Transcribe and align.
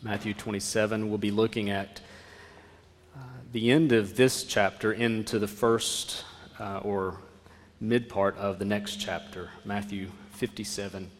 Matthew 0.00 0.32
27. 0.32 1.08
We'll 1.08 1.18
be 1.18 1.32
looking 1.32 1.70
at 1.70 2.00
uh, 3.16 3.20
the 3.52 3.72
end 3.72 3.90
of 3.90 4.16
this 4.16 4.44
chapter 4.44 4.92
into 4.92 5.40
the 5.40 5.48
first 5.48 6.24
uh, 6.60 6.78
or 6.78 7.18
mid 7.80 8.08
part 8.08 8.36
of 8.36 8.60
the 8.60 8.64
next 8.64 8.96
chapter, 8.96 9.50
Matthew 9.64 10.10
57, 10.32 11.10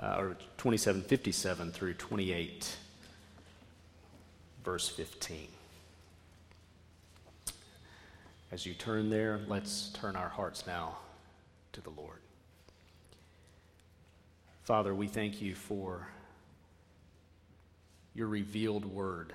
uh, 0.00 0.16
or 0.18 0.36
27, 0.56 1.02
57 1.02 1.70
through 1.70 1.94
28, 1.94 2.76
verse 4.64 4.88
15. 4.88 5.46
As 8.50 8.66
you 8.66 8.74
turn 8.74 9.10
there, 9.10 9.38
let's 9.46 9.90
turn 9.90 10.16
our 10.16 10.30
hearts 10.30 10.66
now 10.66 10.96
to 11.72 11.80
the 11.80 11.90
Lord. 11.90 12.18
Father, 14.64 14.94
we 14.94 15.06
thank 15.06 15.40
you 15.40 15.54
for 15.54 16.08
your 18.18 18.26
revealed 18.26 18.84
word, 18.84 19.32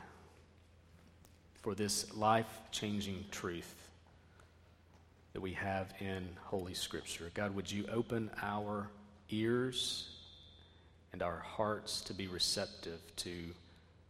for 1.61 1.73
this 1.73 2.13
life 2.17 2.59
changing 2.69 3.23
truth 3.31 3.73
that 5.31 5.39
we 5.39 5.53
have 5.53 5.93
in 6.01 6.27
Holy 6.43 6.73
Scripture. 6.73 7.31
God, 7.33 7.55
would 7.55 7.71
you 7.71 7.85
open 7.89 8.29
our 8.41 8.89
ears 9.29 10.09
and 11.13 11.23
our 11.23 11.37
hearts 11.37 12.01
to 12.01 12.13
be 12.13 12.27
receptive 12.27 12.99
to 13.15 13.31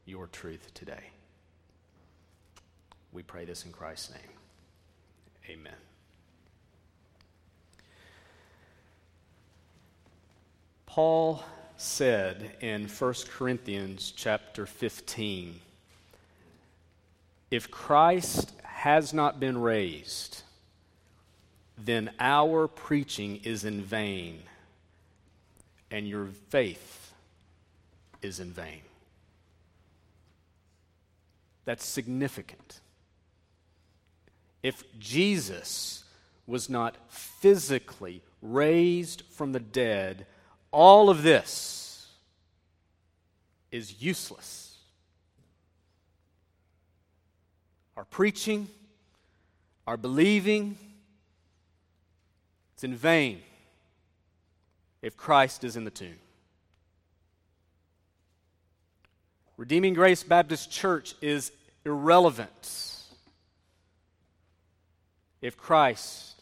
your 0.08 0.26
truth 0.26 0.74
today? 0.74 1.12
We 3.12 3.22
pray 3.22 3.46
this 3.46 3.66
in 3.66 3.72
Christ's 3.72 4.10
name. 4.10 5.60
Amen. 5.60 5.74
Paul 10.88 11.44
said 11.84 12.52
in 12.62 12.88
1 12.88 13.14
Corinthians 13.38 14.14
chapter 14.16 14.66
15 14.66 15.60
if 17.54 17.70
Christ 17.70 18.52
has 18.64 19.14
not 19.14 19.40
been 19.40 19.60
raised, 19.60 20.42
then 21.78 22.10
our 22.20 22.68
preaching 22.68 23.42
is 23.44 23.64
in 23.64 23.84
vain, 23.84 24.42
and 25.92 26.08
your 26.08 26.30
faith 26.50 27.14
is 28.24 28.40
in 28.40 28.52
vain. 28.52 28.82
That's 31.66 31.86
significant. 31.86 32.80
If 34.64 34.84
Jesus 34.98 36.06
was 36.48 36.72
not 36.72 36.98
physically 37.08 38.24
raised 38.42 39.22
from 39.30 39.52
the 39.52 39.60
dead, 39.60 40.26
all 40.74 41.10
of 41.10 41.22
this 41.22 42.08
is 43.72 44.02
useless. 44.02 44.76
Our 47.96 48.06
preaching, 48.06 48.68
our 49.86 49.98
believing, 49.98 50.78
it's 52.74 52.84
in 52.84 52.96
vain 52.96 53.42
if 55.02 55.16
Christ 55.16 55.64
is 55.64 55.78
in 55.78 55.86
the 55.86 55.92
tomb. 55.92 56.18
Redeeming 59.56 59.94
Grace 59.94 60.24
Baptist 60.24 60.72
Church 60.72 61.14
is 61.22 61.52
irrelevant 61.86 62.90
if 65.42 65.56
Christ 65.56 66.42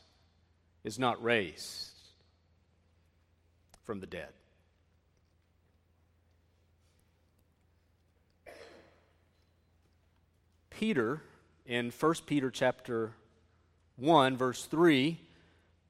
is 0.86 0.98
not 0.98 1.22
raised 1.22 1.91
from 3.92 4.00
the 4.00 4.08
dead. 4.08 4.30
Peter 10.70 11.22
in 11.66 11.92
1 11.92 12.14
Peter 12.26 12.50
chapter 12.50 13.12
1 13.98 14.38
verse 14.38 14.64
3 14.64 15.20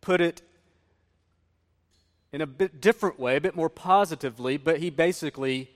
put 0.01 0.19
it 0.19 0.41
in 2.31 2.41
a 2.41 2.47
bit 2.47 2.81
different 2.81 3.19
way, 3.19 3.35
a 3.35 3.39
bit 3.39 3.55
more 3.55 3.69
positively, 3.69 4.57
but 4.57 4.79
he 4.79 4.89
basically 4.89 5.69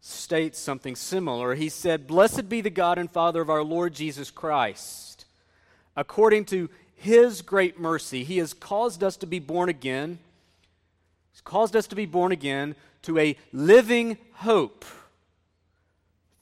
states 0.00 0.58
something 0.58 0.96
similar. 0.96 1.54
He 1.54 1.68
said, 1.68 2.08
"Blessed 2.08 2.48
be 2.48 2.62
the 2.62 2.68
God 2.68 2.98
and 2.98 3.08
Father 3.08 3.40
of 3.40 3.48
our 3.48 3.62
Lord 3.62 3.94
Jesus 3.94 4.32
Christ. 4.32 5.24
According 5.94 6.46
to 6.46 6.68
his 6.96 7.42
great 7.42 7.78
mercy, 7.78 8.24
he 8.24 8.38
has 8.38 8.54
caused 8.54 9.04
us 9.04 9.16
to 9.18 9.26
be 9.28 9.38
born 9.38 9.68
again 9.68 10.18
He's 11.34 11.40
caused 11.40 11.74
us 11.74 11.88
to 11.88 11.96
be 11.96 12.06
born 12.06 12.30
again 12.30 12.76
to 13.02 13.18
a 13.18 13.36
living 13.52 14.18
hope 14.34 14.84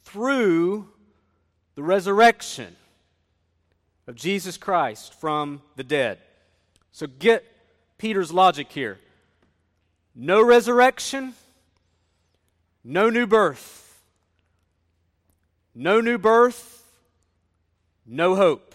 through 0.05 0.87
the 1.75 1.83
resurrection 1.83 2.77
of 4.07 4.17
Jesus 4.17 4.59
Christ 4.59 5.15
from 5.15 5.63
the 5.77 5.83
dead. 5.83 6.19
So 6.93 7.07
get 7.07 7.43
Peter's 7.97 8.31
logic 8.31 8.71
here 8.71 8.99
no 10.15 10.45
resurrection, 10.45 11.33
no 12.85 13.09
new 13.09 13.27
birth. 13.27 13.79
No 15.75 16.03
new 16.03 16.19
birth, 16.19 16.87
no 18.05 18.37
hope. 18.37 18.72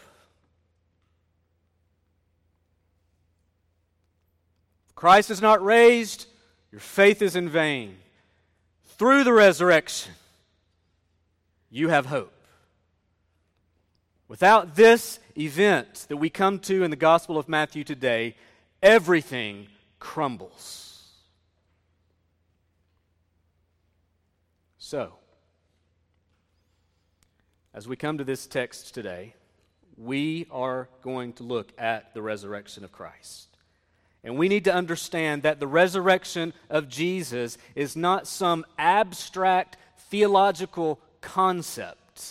Christ 4.98 5.30
is 5.30 5.44
not 5.44 5.64
raised, 5.64 6.26
your 6.72 6.82
faith 6.82 7.22
is 7.22 7.36
in 7.36 7.50
vain. 7.50 7.98
Through 8.98 9.26
the 9.26 9.32
resurrection, 9.32 10.12
you 11.70 11.90
have 11.90 12.08
hope. 12.08 12.34
Without 14.28 14.76
this 14.76 15.20
event 15.38 16.08
that 16.10 16.18
we 16.18 16.32
come 16.32 16.58
to 16.62 16.84
in 16.84 16.90
the 16.90 16.98
Gospel 16.98 17.38
of 17.38 17.48
Matthew 17.48 17.84
today, 17.84 18.36
everything 18.82 19.68
crumbles. 20.00 21.04
So, 24.80 25.14
as 27.72 27.88
we 27.88 27.96
come 27.96 28.18
to 28.18 28.24
this 28.24 28.48
text 28.48 28.96
today, 28.96 29.36
we 29.96 30.48
are 30.50 30.90
going 31.04 31.34
to 31.34 31.44
look 31.44 31.72
at 31.78 32.16
the 32.16 32.24
resurrection 32.24 32.84
of 32.84 32.92
Christ. 32.92 33.47
And 34.28 34.38
we 34.38 34.50
need 34.50 34.66
to 34.66 34.74
understand 34.74 35.44
that 35.44 35.62
the 35.62 35.68
resurrection 35.68 36.52
of 36.70 36.90
Jesus 36.90 37.58
is 37.76 37.96
not 37.96 38.28
some 38.28 38.66
abstract 38.78 39.78
theological 40.10 41.00
concept, 41.22 42.28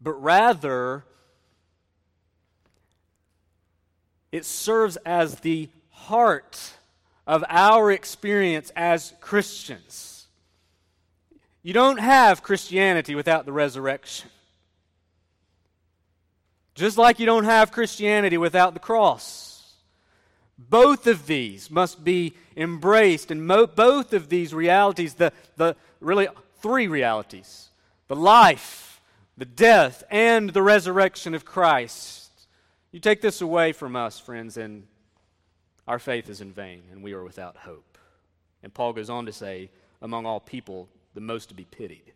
but 0.00 0.20
rather 0.20 1.04
it 4.32 4.44
serves 4.44 4.96
as 5.06 5.36
the 5.36 5.68
heart 5.90 6.72
of 7.24 7.44
our 7.48 7.92
experience 7.92 8.72
as 8.74 9.14
Christians. 9.20 10.26
You 11.62 11.72
don't 11.72 12.00
have 12.00 12.42
Christianity 12.42 13.14
without 13.14 13.46
the 13.46 13.52
resurrection. 13.52 14.30
Just 16.74 16.98
like 16.98 17.20
you 17.20 17.26
don't 17.26 17.44
have 17.44 17.70
Christianity 17.70 18.36
without 18.36 18.74
the 18.74 18.80
cross. 18.80 19.57
Both 20.58 21.06
of 21.06 21.26
these 21.26 21.70
must 21.70 22.02
be 22.02 22.34
embraced, 22.56 23.30
and 23.30 23.46
mo- 23.46 23.66
both 23.66 24.12
of 24.12 24.28
these 24.28 24.52
realities, 24.52 25.14
the, 25.14 25.32
the 25.56 25.76
really 26.00 26.28
three 26.60 26.88
realities 26.88 27.70
the 28.08 28.16
life, 28.16 29.00
the 29.36 29.44
death, 29.44 30.02
and 30.10 30.50
the 30.50 30.62
resurrection 30.62 31.34
of 31.34 31.44
Christ. 31.44 32.30
You 32.90 33.00
take 33.00 33.20
this 33.20 33.42
away 33.42 33.72
from 33.72 33.94
us, 33.94 34.18
friends, 34.18 34.56
and 34.56 34.86
our 35.86 35.98
faith 35.98 36.30
is 36.30 36.40
in 36.40 36.52
vain, 36.52 36.82
and 36.90 37.02
we 37.02 37.12
are 37.12 37.22
without 37.22 37.56
hope. 37.56 37.98
And 38.62 38.72
Paul 38.72 38.94
goes 38.94 39.10
on 39.10 39.26
to 39.26 39.32
say, 39.32 39.70
among 40.00 40.24
all 40.24 40.40
people, 40.40 40.88
the 41.14 41.20
most 41.20 41.50
to 41.50 41.54
be 41.54 41.64
pitied. 41.64 42.12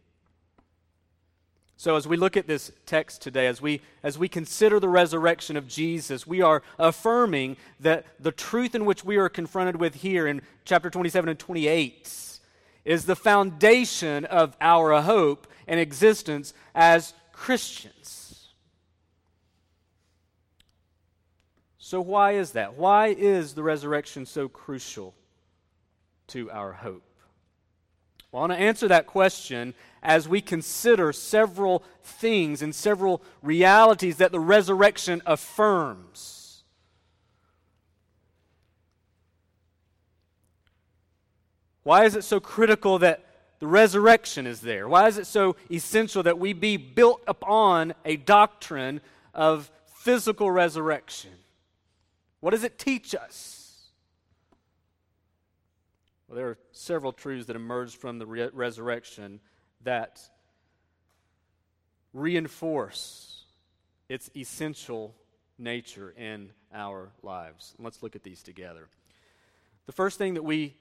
So 1.76 1.96
as 1.96 2.06
we 2.06 2.16
look 2.16 2.36
at 2.36 2.46
this 2.46 2.70
text 2.86 3.22
today, 3.22 3.46
as 3.48 3.60
we 3.60 3.80
as 4.02 4.18
we 4.18 4.28
consider 4.28 4.78
the 4.78 4.88
resurrection 4.88 5.56
of 5.56 5.66
Jesus, 5.66 6.26
we 6.26 6.40
are 6.40 6.62
affirming 6.78 7.56
that 7.80 8.06
the 8.20 8.30
truth 8.30 8.74
in 8.74 8.84
which 8.84 9.04
we 9.04 9.16
are 9.16 9.28
confronted 9.28 9.76
with 9.76 9.96
here 9.96 10.26
in 10.26 10.42
chapter 10.64 10.90
27 10.90 11.28
and 11.28 11.38
28 11.38 12.38
is 12.84 13.04
the 13.04 13.16
foundation 13.16 14.24
of 14.26 14.56
our 14.60 15.00
hope 15.02 15.46
and 15.66 15.80
existence 15.80 16.54
as 16.74 17.14
Christians. 17.32 18.48
So 21.78 22.00
why 22.00 22.32
is 22.32 22.52
that? 22.52 22.74
Why 22.74 23.08
is 23.08 23.54
the 23.54 23.62
resurrection 23.62 24.24
so 24.24 24.48
crucial 24.48 25.14
to 26.28 26.50
our 26.50 26.72
hope? 26.72 27.11
Well, 28.32 28.40
I 28.40 28.48
want 28.48 28.58
to 28.58 28.64
answer 28.64 28.88
that 28.88 29.06
question 29.06 29.74
as 30.02 30.26
we 30.26 30.40
consider 30.40 31.12
several 31.12 31.84
things 32.02 32.62
and 32.62 32.74
several 32.74 33.22
realities 33.42 34.16
that 34.16 34.32
the 34.32 34.40
resurrection 34.40 35.20
affirms. 35.26 36.64
Why 41.82 42.04
is 42.06 42.16
it 42.16 42.24
so 42.24 42.40
critical 42.40 42.98
that 43.00 43.26
the 43.58 43.66
resurrection 43.66 44.46
is 44.46 44.62
there? 44.62 44.88
Why 44.88 45.08
is 45.08 45.18
it 45.18 45.26
so 45.26 45.56
essential 45.70 46.22
that 46.22 46.38
we 46.38 46.54
be 46.54 46.78
built 46.78 47.22
upon 47.26 47.92
a 48.04 48.16
doctrine 48.16 49.02
of 49.34 49.70
physical 49.94 50.50
resurrection? 50.50 51.32
What 52.40 52.52
does 52.52 52.64
it 52.64 52.78
teach 52.78 53.14
us? 53.14 53.61
Well, 56.32 56.38
there 56.38 56.48
are 56.48 56.58
several 56.72 57.12
truths 57.12 57.44
that 57.48 57.56
emerge 57.56 57.94
from 57.94 58.18
the 58.18 58.24
re- 58.24 58.48
resurrection 58.54 59.38
that 59.82 60.18
reinforce 62.14 63.44
its 64.08 64.30
essential 64.34 65.14
nature 65.58 66.14
in 66.16 66.52
our 66.72 67.10
lives. 67.22 67.74
Let's 67.78 68.02
look 68.02 68.16
at 68.16 68.22
these 68.22 68.42
together. 68.42 68.88
The 69.84 69.92
first 69.92 70.16
thing 70.16 70.32
that 70.32 70.42
we 70.42 70.74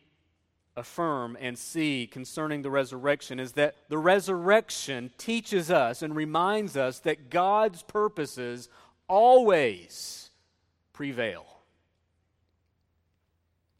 affirm 0.78 1.38
and 1.42 1.60
see 1.60 2.08
concerning 2.08 2.62
the 2.62 2.72
resurrection 2.72 3.38
is 3.38 3.52
that 3.54 3.76
the 3.90 3.98
resurrection 3.98 5.12
teaches 5.18 5.70
us 5.70 6.02
and 6.02 6.16
reminds 6.16 6.78
us 6.78 7.00
that 7.00 7.30
God's 7.30 7.84
purposes 7.84 8.70
always 9.10 10.30
prevail. 10.94 11.61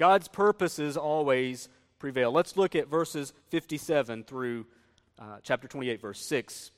God's 0.02 0.28
purposes 0.28 0.98
always 0.98 1.70
prevail. 2.00 2.32
Let's 2.32 2.58
look 2.58 2.76
at 2.76 2.88
verses 2.88 3.34
57 3.50 4.24
through 4.24 4.66
uh, 5.20 5.38
chapter 5.44 5.68
28, 5.68 6.02
verse 6.02 6.20
6. 6.26 6.72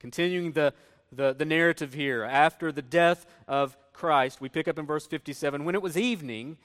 Continuing 0.00 0.50
the, 0.50 0.74
the, 1.12 1.34
the 1.34 1.44
narrative 1.44 1.94
here, 1.94 2.24
after 2.24 2.72
the 2.72 2.82
death 2.82 3.26
of 3.46 3.76
Christ, 3.92 4.40
we 4.40 4.48
pick 4.48 4.66
up 4.66 4.76
in 4.76 4.86
verse 4.86 5.06
57 5.06 5.64
When 5.64 5.76
it 5.76 5.82
was 5.82 5.96
evening, 5.96 6.56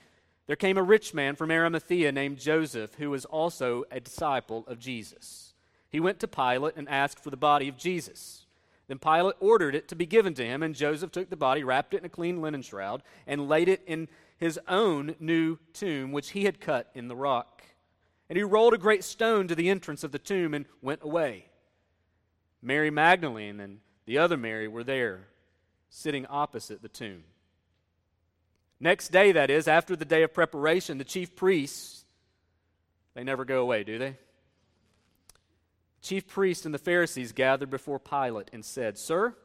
there 0.47 0.55
came 0.55 0.79
a 0.79 0.83
rich 0.83 1.13
man 1.13 1.35
from 1.35 1.51
Arimathea 1.51 2.11
named 2.11 2.39
Joseph, 2.39 2.95
who 2.95 3.11
was 3.11 3.25
also 3.25 3.83
a 3.91 3.99
disciple 3.99 4.63
of 4.65 4.79
Jesus. 4.79 5.53
He 5.91 5.99
went 5.99 6.19
to 6.21 6.27
Pilate 6.27 6.75
and 6.75 6.89
asked 6.89 7.23
for 7.23 7.29
the 7.29 7.37
body 7.37 7.67
of 7.67 7.77
Jesus. 7.77 8.47
Then 8.87 8.97
Pilate 8.97 9.35
ordered 9.39 9.75
it 9.75 9.87
to 9.89 9.95
be 9.95 10.07
given 10.07 10.33
to 10.33 10.43
him, 10.43 10.63
and 10.63 10.73
Joseph 10.73 11.11
took 11.11 11.29
the 11.29 11.35
body, 11.35 11.63
wrapped 11.63 11.93
it 11.93 11.97
in 11.97 12.05
a 12.05 12.09
clean 12.09 12.41
linen 12.41 12.63
shroud, 12.63 13.03
and 13.27 13.47
laid 13.47 13.69
it 13.69 13.83
in 13.85 14.07
his 14.37 14.59
own 14.67 15.15
new 15.19 15.57
tomb, 15.73 16.11
which 16.11 16.29
he 16.29 16.45
had 16.45 16.61
cut 16.61 16.89
in 16.93 17.07
the 17.07 17.15
rock. 17.15 17.63
And 18.29 18.37
he 18.37 18.43
rolled 18.43 18.73
a 18.73 18.77
great 18.77 19.03
stone 19.03 19.47
to 19.47 19.55
the 19.55 19.69
entrance 19.69 20.03
of 20.03 20.11
the 20.11 20.19
tomb 20.19 20.53
and 20.53 20.65
went 20.81 21.03
away. 21.03 21.45
Mary 22.61 22.89
Magdalene 22.89 23.59
and 23.59 23.79
the 24.05 24.17
other 24.17 24.37
Mary 24.37 24.67
were 24.67 24.83
there, 24.83 25.27
sitting 25.89 26.25
opposite 26.27 26.81
the 26.81 26.89
tomb. 26.89 27.23
Next 28.79 29.09
day, 29.09 29.31
that 29.31 29.49
is, 29.49 29.67
after 29.67 29.95
the 29.95 30.05
day 30.05 30.23
of 30.23 30.33
preparation, 30.33 30.97
the 30.97 31.03
chief 31.03 31.35
priests, 31.35 32.05
they 33.15 33.23
never 33.23 33.43
go 33.43 33.61
away, 33.61 33.83
do 33.83 33.97
they? 33.97 34.17
chief 36.07 36.25
priests 36.25 36.65
and 36.65 36.73
the 36.73 36.79
Pharisees 36.79 37.33
gathered 37.33 37.69
before 37.69 37.99
Pilate 37.99 38.49
and 38.53 38.63
said, 38.63 38.97
Sir, 38.97 39.35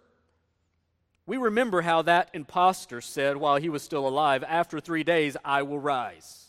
we 1.27 1.37
remember 1.37 1.83
how 1.83 2.03
that 2.03 2.31
impostor 2.33 3.01
said 3.01 3.37
while 3.37 3.57
he 3.57 3.69
was 3.69 3.83
still 3.83 4.07
alive, 4.07 4.45
After 4.47 4.81
three 4.81 5.05
days 5.05 5.37
I 5.45 5.63
will 5.63 5.79
rise. 5.79 6.47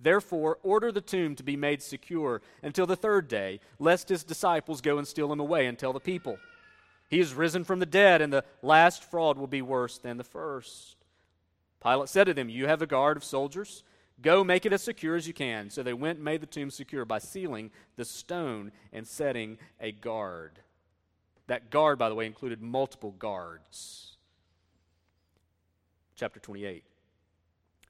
Therefore, 0.00 0.58
order 0.64 0.90
the 0.90 1.00
tomb 1.00 1.36
to 1.36 1.44
be 1.44 1.56
made 1.56 1.80
secure 1.80 2.42
until 2.62 2.86
the 2.86 2.96
third 2.96 3.28
day, 3.28 3.60
lest 3.78 4.08
his 4.08 4.24
disciples 4.24 4.80
go 4.80 4.98
and 4.98 5.06
steal 5.06 5.32
him 5.32 5.38
away 5.38 5.66
and 5.66 5.78
tell 5.78 5.92
the 5.92 6.00
people. 6.00 6.38
He 7.08 7.20
is 7.20 7.34
risen 7.34 7.62
from 7.62 7.78
the 7.78 7.86
dead, 7.86 8.20
and 8.20 8.32
the 8.32 8.44
last 8.62 9.04
fraud 9.04 9.38
will 9.38 9.46
be 9.46 9.62
worse 9.62 9.98
than 9.98 10.16
the 10.16 10.24
first. 10.24 10.96
Pilate 11.80 12.08
said 12.08 12.24
to 12.24 12.34
them, 12.34 12.48
You 12.48 12.66
have 12.66 12.82
a 12.82 12.86
guard 12.86 13.16
of 13.16 13.22
soldiers. 13.22 13.84
Go 14.20 14.42
make 14.42 14.66
it 14.66 14.72
as 14.72 14.82
secure 14.82 15.14
as 15.14 15.26
you 15.26 15.34
can. 15.34 15.68
So 15.70 15.82
they 15.82 15.92
went 15.92 16.16
and 16.18 16.24
made 16.24 16.40
the 16.40 16.46
tomb 16.46 16.70
secure 16.70 17.04
by 17.04 17.18
sealing 17.18 17.70
the 17.96 18.04
stone 18.04 18.72
and 18.92 19.06
setting 19.06 19.58
a 19.80 19.92
guard. 19.92 20.60
That 21.52 21.68
guard, 21.68 21.98
by 21.98 22.08
the 22.08 22.14
way, 22.14 22.24
included 22.24 22.62
multiple 22.62 23.10
guards. 23.10 24.16
Chapter 26.16 26.40
28. 26.40 26.82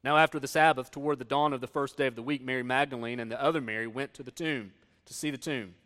Now, 0.02 0.16
after 0.16 0.40
the 0.40 0.48
Sabbath, 0.48 0.90
toward 0.90 1.20
the 1.20 1.24
dawn 1.24 1.52
of 1.52 1.60
the 1.60 1.68
first 1.68 1.96
day 1.96 2.08
of 2.08 2.16
the 2.16 2.24
week, 2.24 2.42
Mary 2.42 2.64
Magdalene 2.64 3.20
and 3.20 3.30
the 3.30 3.40
other 3.40 3.60
Mary 3.60 3.86
went 3.86 4.14
to 4.14 4.24
the 4.24 4.32
tomb 4.32 4.72
to 5.04 5.14
see 5.14 5.30
the 5.30 5.38
tomb. 5.38 5.76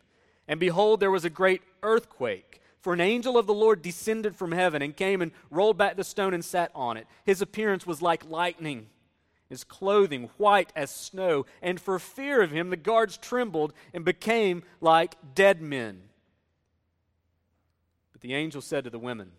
And 0.47 0.59
behold, 0.59 0.99
there 0.99 1.11
was 1.11 1.23
a 1.23 1.29
great 1.29 1.61
earthquake. 1.83 2.63
For 2.81 2.93
an 2.93 2.99
angel 2.99 3.37
of 3.37 3.45
the 3.45 3.53
Lord 3.53 3.83
descended 3.83 4.35
from 4.35 4.53
heaven 4.53 4.81
and 4.81 4.97
came 4.97 5.21
and 5.21 5.31
rolled 5.51 5.77
back 5.77 5.97
the 5.97 6.03
stone 6.03 6.33
and 6.33 6.43
sat 6.43 6.71
on 6.73 6.97
it. 6.97 7.05
His 7.25 7.43
appearance 7.43 7.85
was 7.85 8.01
like 8.01 8.27
lightning, 8.27 8.87
his 9.49 9.63
clothing 9.63 10.31
white 10.37 10.73
as 10.75 10.89
snow. 10.89 11.45
And 11.61 11.79
for 11.79 11.99
fear 11.99 12.41
of 12.41 12.49
him, 12.49 12.71
the 12.71 12.75
guards 12.75 13.19
trembled 13.19 13.71
and 13.93 14.03
became 14.03 14.63
like 14.81 15.15
dead 15.35 15.61
men. 15.61 16.06
But 18.17 18.23
the 18.23 18.33
angel 18.33 18.61
said 18.61 18.83
to 18.85 18.89
the 18.89 18.97
women, 18.97 19.29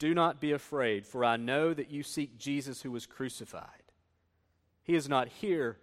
do 0.00 0.12
not 0.12 0.40
be 0.40 0.50
afraid, 0.50 1.06
for 1.06 1.24
I 1.24 1.36
know 1.36 1.72
that 1.72 1.88
you 1.88 2.02
seek 2.02 2.36
Jesus 2.36 2.82
who 2.82 2.90
was 2.90 3.06
crucified. 3.06 3.92
He 4.82 4.96
is 4.96 5.08
not 5.08 5.28
here, 5.28 5.78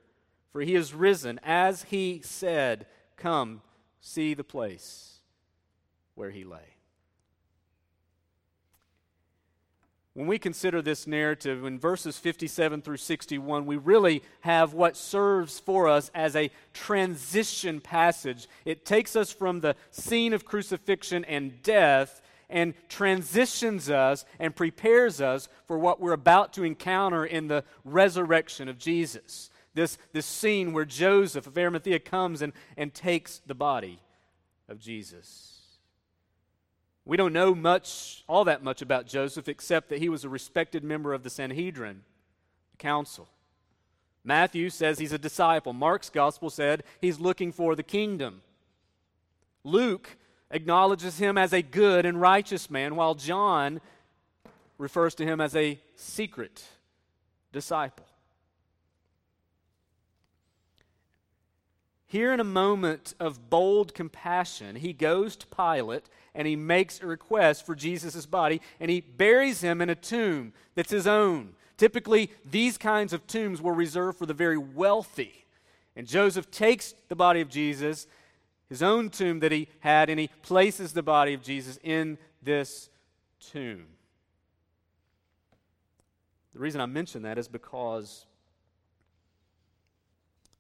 for 0.52 0.60
he 0.60 0.76
is 0.76 0.94
risen, 0.94 1.40
as 1.42 1.84
he 1.84 2.20
said. 2.26 2.88
Come, 3.16 3.62
see 4.02 4.34
the 4.34 4.44
place 4.44 5.20
where 6.14 6.30
he 6.30 6.44
lay. 6.44 6.73
When 10.16 10.28
we 10.28 10.38
consider 10.38 10.82
this 10.82 11.08
narrative 11.08 11.66
in 11.66 11.80
verses 11.80 12.20
57 12.20 12.84
through 12.84 12.98
61, 12.98 13.66
we 13.66 13.78
really 13.78 14.22
have 14.42 14.74
what 14.74 14.96
serves 14.96 15.60
for 15.60 15.88
us 15.90 16.12
as 16.14 16.36
a 16.36 16.52
transition 16.72 17.82
passage. 17.82 18.48
It 18.64 18.86
takes 18.86 19.16
us 19.16 19.32
from 19.32 19.62
the 19.62 19.76
scene 19.90 20.34
of 20.34 20.46
crucifixion 20.46 21.26
and 21.26 21.64
death 21.64 22.22
and 22.48 22.76
transitions 22.90 23.90
us 23.90 24.26
and 24.38 24.56
prepares 24.56 25.20
us 25.20 25.50
for 25.66 25.80
what 25.80 26.00
we're 26.00 26.12
about 26.12 26.54
to 26.54 26.64
encounter 26.64 27.26
in 27.26 27.48
the 27.48 27.64
resurrection 27.84 28.70
of 28.70 28.78
Jesus. 28.78 29.50
This, 29.74 29.98
this 30.12 30.28
scene 30.28 30.74
where 30.74 30.86
Joseph 30.86 31.48
of 31.48 31.58
Arimathea 31.58 31.98
comes 31.98 32.44
and, 32.44 32.54
and 32.78 32.94
takes 32.94 33.42
the 33.48 33.56
body 33.56 33.98
of 34.70 34.78
Jesus. 34.78 35.53
We 37.06 37.18
don't 37.18 37.34
know 37.34 37.54
much, 37.54 38.24
all 38.28 38.46
that 38.46 38.64
much 38.64 38.82
about 38.82 39.08
Joseph, 39.08 39.50
except 39.50 39.90
that 39.90 40.00
he 40.00 40.10
was 40.10 40.24
a 40.24 40.30
respected 40.30 40.84
member 40.84 41.14
of 41.14 41.24
the 41.24 41.30
Sanhedrin, 41.30 42.04
the 42.72 42.78
council. 42.78 43.28
Matthew 44.24 44.70
says 44.70 45.00
he's 45.00 45.12
a 45.12 45.18
disciple. 45.18 45.74
Mark's 45.74 46.10
gospel 46.10 46.50
said 46.50 46.84
he's 47.02 47.20
looking 47.20 47.52
for 47.52 47.76
the 47.76 47.84
kingdom. 47.84 48.42
Luke 49.66 50.16
acknowledges 50.50 51.18
him 51.18 51.38
as 51.38 51.52
a 51.52 51.62
good 51.62 52.06
and 52.06 52.22
righteous 52.22 52.70
man, 52.70 52.96
while 52.96 53.16
John 53.16 53.82
refers 54.78 55.14
to 55.16 55.26
him 55.26 55.42
as 55.42 55.56
a 55.56 55.80
secret 55.96 56.64
disciple. 57.52 58.06
Here, 62.14 62.32
in 62.32 62.40
a 62.40 62.44
moment 62.44 63.16
of 63.20 63.50
bold 63.50 63.96
compassion, 63.96 64.76
he 64.76 64.94
goes 64.94 65.36
to 65.36 65.48
Pilate 65.48 66.12
and 66.36 66.48
he 66.48 66.56
makes 66.56 67.02
a 67.02 67.08
request 67.08 67.66
for 67.66 67.74
Jesus' 67.74 68.28
body 68.28 68.62
and 68.80 68.92
he 68.92 69.02
buries 69.02 69.62
him 69.62 69.82
in 69.82 69.90
a 69.90 69.96
tomb 69.96 70.54
that's 70.76 70.92
his 70.92 71.08
own. 71.08 71.56
Typically, 71.76 72.30
these 72.46 72.78
kinds 72.78 73.14
of 73.14 73.26
tombs 73.26 73.64
were 73.64 73.74
reserved 73.74 74.20
for 74.20 74.28
the 74.28 74.34
very 74.36 74.60
wealthy. 74.60 75.48
And 75.96 76.06
Joseph 76.06 76.52
takes 76.52 76.94
the 77.10 77.16
body 77.16 77.42
of 77.42 77.50
Jesus 77.50 78.06
his 78.70 78.84
own 78.84 79.10
tomb 79.10 79.40
that 79.40 79.52
he 79.52 79.68
had, 79.80 80.12
and 80.12 80.20
he 80.20 80.30
places 80.44 80.94
the 80.94 81.02
body 81.02 81.34
of 81.34 81.42
Jesus 81.42 81.80
in 81.82 82.20
this 82.44 82.92
tomb. 83.40 83.88
The 86.54 86.60
reason 86.60 86.80
I 86.80 86.86
mention 86.86 87.24
that 87.24 87.40
is 87.40 87.48
because 87.48 88.28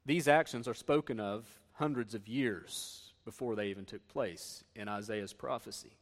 these 0.06 0.28
actions 0.28 0.68
are 0.68 0.74
spoken 0.74 1.20
of 1.20 1.46
hundreds 1.74 2.14
of 2.14 2.28
years 2.28 3.14
before 3.26 3.56
they 3.56 3.68
even 3.68 3.86
took 3.86 4.08
place 4.08 4.64
in 4.76 4.88
Isaiah's 4.88 5.34
prophecy. 5.34 5.98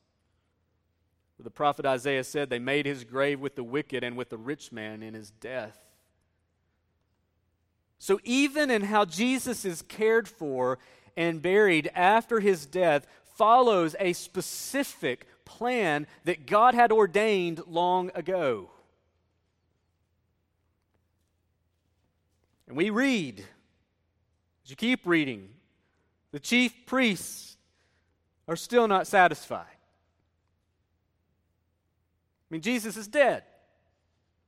The 1.39 1.50
prophet 1.50 1.86
Isaiah 1.86 2.24
said, 2.24 2.50
They 2.50 2.60
made 2.60 2.86
his 2.86 3.03
grave 3.03 3.39
with 3.39 3.55
the 3.55 3.63
wicked 3.63 4.03
and 4.03 4.15
with 4.15 4.29
the 4.29 4.38
rich 4.38 4.72
man 4.72 5.01
in 5.01 5.13
his 5.13 5.31
death. 5.31 5.79
So, 7.98 8.20
even 8.24 8.70
in 8.70 8.84
how 8.84 9.05
Jesus 9.05 9.65
is 9.65 9.81
cared 9.81 10.27
for 10.27 10.79
and 11.17 11.41
buried 11.41 11.89
after 11.96 12.39
his 12.39 12.65
death 12.65 13.08
follows 13.36 13.96
a 14.00 14.13
specific 14.13 15.27
plan 15.46 16.08
that 16.25 16.46
God 16.46 16.74
had 16.74 16.91
ordained 16.91 17.62
long 17.67 18.12
ago. 18.13 18.70
And 22.67 22.77
we 22.77 22.89
read, 22.89 23.43
you 24.71 24.75
keep 24.75 25.05
reading, 25.05 25.49
the 26.31 26.39
chief 26.39 26.73
priests 26.85 27.57
are 28.47 28.55
still 28.55 28.87
not 28.87 29.05
satisfied. 29.05 29.65
I 32.49 32.49
mean, 32.49 32.61
Jesus 32.61 32.97
is 32.97 33.07
dead. 33.07 33.43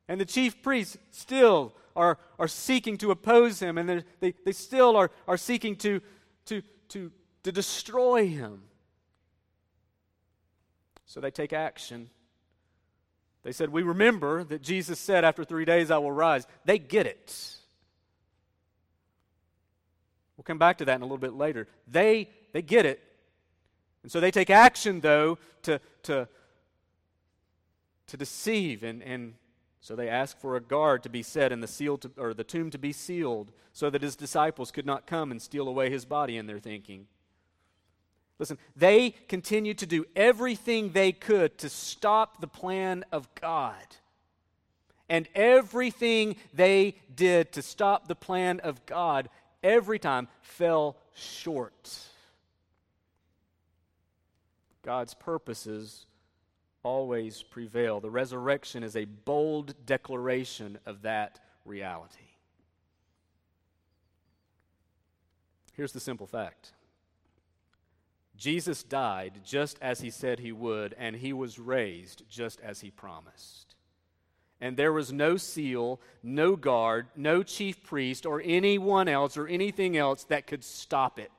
And 0.08 0.20
the 0.20 0.26
chief 0.26 0.62
priests 0.64 0.98
still 1.12 1.74
are, 1.96 2.18
are 2.40 2.48
seeking 2.48 2.98
to 2.98 3.12
oppose 3.12 3.60
him, 3.60 3.78
and 3.78 4.04
they, 4.20 4.34
they 4.44 4.52
still 4.52 4.98
are, 4.98 5.12
are 5.28 5.38
seeking 5.38 5.76
to 5.78 6.02
to, 6.46 6.62
to, 6.90 7.12
to 7.44 7.52
destroy 7.52 8.28
him. 8.28 8.64
So 11.06 11.20
they 11.20 11.32
take 11.32 11.54
action. 11.54 12.10
They 13.44 13.52
said, 13.52 13.70
We 13.70 13.84
remember 13.84 14.44
that 14.46 14.62
Jesus 14.62 15.00
said, 15.00 15.24
After 15.24 15.44
three 15.44 15.66
days 15.66 15.92
I 15.92 15.98
will 15.98 16.12
rise. 16.12 16.48
They 16.66 16.80
get 16.80 17.06
it. 17.06 17.58
We'll 20.44 20.56
come 20.56 20.60
back 20.60 20.78
to 20.80 20.86
that 20.86 20.96
in 20.96 21.02
a 21.02 21.06
little 21.06 21.18
bit 21.18 21.36
later. 21.36 21.70
They, 21.88 22.28
they 22.52 22.62
get 22.62 22.86
it. 22.86 23.02
And 24.02 24.12
so 24.12 24.20
they 24.20 24.30
take 24.30 24.50
action, 24.50 25.00
though, 25.00 25.38
to, 25.62 25.80
to, 26.04 26.28
to 28.08 28.18
deceive. 28.18 28.84
And, 28.84 29.02
and 29.02 29.36
so 29.80 29.96
they 29.96 30.10
ask 30.10 30.38
for 30.38 30.58
a 30.58 30.60
guard 30.60 31.02
to 31.04 31.10
be 31.10 31.24
set 31.24 31.54
and 31.54 31.64
the, 31.64 31.68
seal 31.68 31.98
to, 32.00 32.12
or 32.18 32.34
the 32.34 32.44
tomb 32.44 32.72
to 32.72 32.78
be 32.78 32.92
sealed 32.92 33.54
so 33.72 33.90
that 33.90 34.02
his 34.02 34.18
disciples 34.18 34.70
could 34.70 34.86
not 34.86 35.08
come 35.08 35.32
and 35.32 35.42
steal 35.42 35.70
away 35.70 35.90
his 35.90 36.04
body 36.04 36.36
in 36.36 36.46
their 36.46 36.60
thinking. 36.60 37.08
Listen, 38.38 38.58
they 38.76 39.12
continued 39.30 39.78
to 39.78 39.86
do 39.86 40.04
everything 40.14 40.92
they 40.92 41.14
could 41.14 41.58
to 41.60 41.70
stop 41.70 42.42
the 42.42 42.48
plan 42.48 43.06
of 43.14 43.34
God. 43.36 43.76
And 45.08 45.30
everything 45.36 46.36
they 46.54 46.96
did 47.16 47.54
to 47.54 47.62
stop 47.62 48.10
the 48.10 48.16
plan 48.16 48.60
of 48.60 48.86
God 48.86 49.30
every 49.64 50.00
time 50.00 50.28
fell 50.42 50.98
short. 51.14 52.00
God's 54.84 55.14
purposes 55.14 56.06
always 56.84 57.42
prevail. 57.42 58.02
The 58.02 58.10
resurrection 58.10 58.84
is 58.84 58.96
a 58.96 59.06
bold 59.06 59.74
declaration 59.86 60.78
of 60.86 61.04
that 61.04 61.40
reality. 61.66 62.20
Here's 65.74 65.94
the 65.94 66.00
simple 66.00 66.28
fact 66.28 66.74
Jesus 68.36 68.84
died 68.84 69.42
just 69.44 69.78
as 69.82 70.02
he 70.02 70.10
said 70.10 70.40
he 70.40 70.52
would, 70.52 70.94
and 70.98 71.16
he 71.16 71.34
was 71.34 71.60
raised 71.60 72.24
just 72.30 72.60
as 72.62 72.82
he 72.82 72.92
promised. 72.92 73.73
And 74.64 74.78
there 74.78 74.94
was 74.94 75.12
no 75.12 75.36
seal, 75.36 76.00
no 76.24 76.56
guard, 76.56 77.08
no 77.18 77.44
chief 77.44 77.84
priest, 77.84 78.26
or 78.26 78.42
anyone 78.46 79.10
else, 79.10 79.36
or 79.36 79.46
anything 79.46 79.98
else 79.98 80.24
that 80.24 80.48
could 80.48 80.64
stop 80.64 81.20
it. 81.20 81.30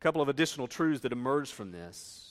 A 0.00 0.02
couple 0.02 0.22
of 0.22 0.30
additional 0.30 0.66
truths 0.66 1.02
that 1.02 1.12
emerge 1.12 1.52
from 1.52 1.72
this 1.72 2.29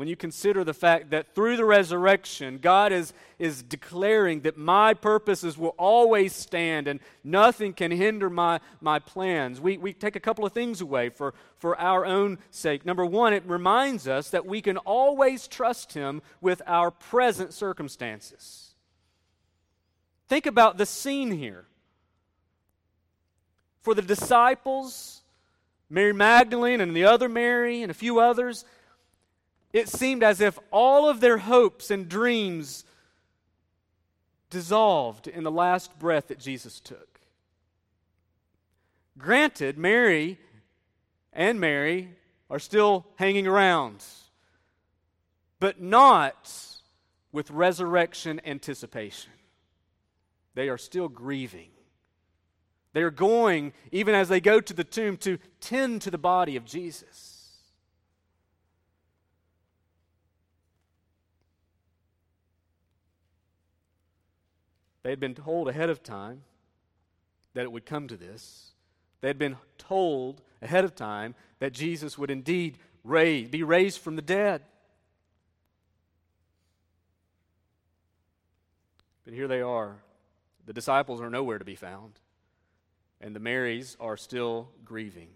when 0.00 0.08
you 0.08 0.16
consider 0.16 0.64
the 0.64 0.72
fact 0.72 1.10
that 1.10 1.34
through 1.34 1.58
the 1.58 1.64
resurrection, 1.66 2.56
God 2.56 2.90
is, 2.90 3.12
is 3.38 3.62
declaring 3.62 4.40
that 4.40 4.56
my 4.56 4.94
purposes 4.94 5.58
will 5.58 5.74
always 5.76 6.34
stand 6.34 6.88
and 6.88 7.00
nothing 7.22 7.74
can 7.74 7.90
hinder 7.90 8.30
my, 8.30 8.60
my 8.80 8.98
plans, 8.98 9.60
we, 9.60 9.76
we 9.76 9.92
take 9.92 10.16
a 10.16 10.20
couple 10.20 10.46
of 10.46 10.54
things 10.54 10.80
away 10.80 11.10
for, 11.10 11.34
for 11.58 11.78
our 11.78 12.06
own 12.06 12.38
sake. 12.50 12.86
Number 12.86 13.04
one, 13.04 13.34
it 13.34 13.42
reminds 13.44 14.08
us 14.08 14.30
that 14.30 14.46
we 14.46 14.62
can 14.62 14.78
always 14.78 15.46
trust 15.46 15.92
Him 15.92 16.22
with 16.40 16.62
our 16.66 16.90
present 16.90 17.52
circumstances. 17.52 18.70
Think 20.28 20.46
about 20.46 20.78
the 20.78 20.86
scene 20.86 21.30
here. 21.30 21.66
For 23.82 23.94
the 23.94 24.00
disciples, 24.00 25.20
Mary 25.90 26.14
Magdalene 26.14 26.80
and 26.80 26.96
the 26.96 27.04
other 27.04 27.28
Mary 27.28 27.82
and 27.82 27.90
a 27.90 27.94
few 27.94 28.18
others, 28.18 28.64
it 29.72 29.88
seemed 29.88 30.22
as 30.22 30.40
if 30.40 30.58
all 30.70 31.08
of 31.08 31.20
their 31.20 31.38
hopes 31.38 31.90
and 31.90 32.08
dreams 32.08 32.84
dissolved 34.50 35.28
in 35.28 35.44
the 35.44 35.50
last 35.50 35.98
breath 35.98 36.28
that 36.28 36.38
Jesus 36.38 36.80
took. 36.80 37.20
Granted, 39.16 39.78
Mary 39.78 40.38
and 41.32 41.60
Mary 41.60 42.10
are 42.48 42.58
still 42.58 43.06
hanging 43.16 43.46
around, 43.46 44.04
but 45.60 45.80
not 45.80 46.52
with 47.32 47.50
resurrection 47.50 48.40
anticipation. 48.44 49.30
They 50.54 50.68
are 50.68 50.78
still 50.78 51.08
grieving. 51.08 51.70
They 52.92 53.02
are 53.02 53.12
going, 53.12 53.72
even 53.92 54.16
as 54.16 54.28
they 54.28 54.40
go 54.40 54.60
to 54.60 54.74
the 54.74 54.82
tomb, 54.82 55.16
to 55.18 55.38
tend 55.60 56.02
to 56.02 56.10
the 56.10 56.18
body 56.18 56.56
of 56.56 56.64
Jesus. 56.64 57.29
They 65.10 65.12
had 65.12 65.18
been 65.18 65.34
told 65.34 65.68
ahead 65.68 65.90
of 65.90 66.04
time 66.04 66.42
that 67.54 67.64
it 67.64 67.72
would 67.72 67.84
come 67.84 68.06
to 68.06 68.16
this. 68.16 68.70
They 69.20 69.26
had 69.26 69.40
been 69.40 69.56
told 69.76 70.40
ahead 70.62 70.84
of 70.84 70.94
time 70.94 71.34
that 71.58 71.72
Jesus 71.72 72.16
would 72.16 72.30
indeed 72.30 72.78
raise, 73.02 73.48
be 73.48 73.64
raised 73.64 73.98
from 73.98 74.14
the 74.14 74.22
dead. 74.22 74.62
But 79.24 79.34
here 79.34 79.48
they 79.48 79.60
are. 79.60 79.96
The 80.66 80.72
disciples 80.72 81.20
are 81.20 81.28
nowhere 81.28 81.58
to 81.58 81.64
be 81.64 81.74
found, 81.74 82.12
and 83.20 83.34
the 83.34 83.40
Marys 83.40 83.96
are 83.98 84.16
still 84.16 84.68
grieving. 84.84 85.30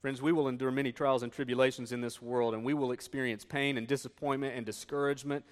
Friends, 0.00 0.22
we 0.22 0.32
will 0.32 0.46
endure 0.46 0.70
many 0.70 0.92
trials 0.92 1.22
and 1.22 1.32
tribulations 1.32 1.90
in 1.90 2.00
this 2.00 2.22
world, 2.22 2.54
and 2.54 2.64
we 2.64 2.72
will 2.72 2.92
experience 2.92 3.44
pain 3.44 3.76
and 3.76 3.86
disappointment 3.86 4.56
and 4.56 4.64
discouragement. 4.64 5.44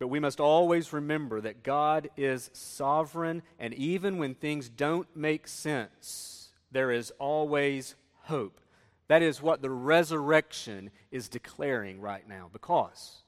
But 0.00 0.08
we 0.08 0.18
must 0.18 0.40
always 0.40 0.92
remember 0.92 1.40
that 1.40 1.62
God 1.62 2.10
is 2.16 2.50
sovereign, 2.52 3.42
and 3.60 3.72
even 3.74 4.18
when 4.18 4.34
things 4.34 4.68
don't 4.68 5.06
make 5.14 5.46
sense, 5.46 6.48
there 6.72 6.90
is 6.90 7.12
always 7.20 7.94
hope. 8.22 8.60
That 9.06 9.22
is 9.22 9.40
what 9.40 9.62
the 9.62 9.70
resurrection 9.70 10.90
is 11.12 11.28
declaring 11.28 12.00
right 12.00 12.28
now, 12.28 12.50
because 12.52 13.22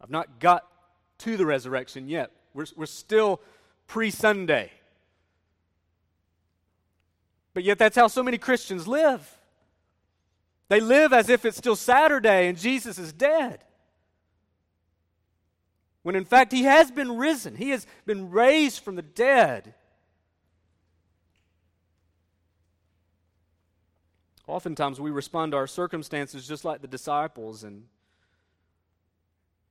I've 0.00 0.10
not 0.10 0.40
got 0.40 0.66
to 1.18 1.36
the 1.36 1.44
resurrection 1.44 2.08
yet. 2.08 2.30
We're, 2.54 2.66
we're 2.76 2.86
still 2.86 3.42
pre 3.86 4.10
Sunday. 4.10 4.70
But 7.52 7.64
yet, 7.64 7.78
that's 7.78 7.96
how 7.96 8.06
so 8.06 8.22
many 8.22 8.38
Christians 8.38 8.86
live. 8.86 9.38
They 10.68 10.80
live 10.80 11.12
as 11.12 11.28
if 11.28 11.44
it's 11.44 11.56
still 11.56 11.74
Saturday 11.74 12.46
and 12.46 12.56
Jesus 12.56 12.96
is 12.96 13.12
dead. 13.12 13.64
When 16.02 16.14
in 16.14 16.24
fact, 16.24 16.52
he 16.52 16.62
has 16.62 16.90
been 16.90 17.16
risen, 17.16 17.56
he 17.56 17.70
has 17.70 17.86
been 18.06 18.30
raised 18.30 18.82
from 18.82 18.94
the 18.94 19.02
dead. 19.02 19.74
Oftentimes, 24.46 25.00
we 25.00 25.10
respond 25.10 25.52
to 25.52 25.58
our 25.58 25.66
circumstances 25.66 26.46
just 26.46 26.64
like 26.64 26.80
the 26.82 26.88
disciples. 26.88 27.62
And, 27.62 27.84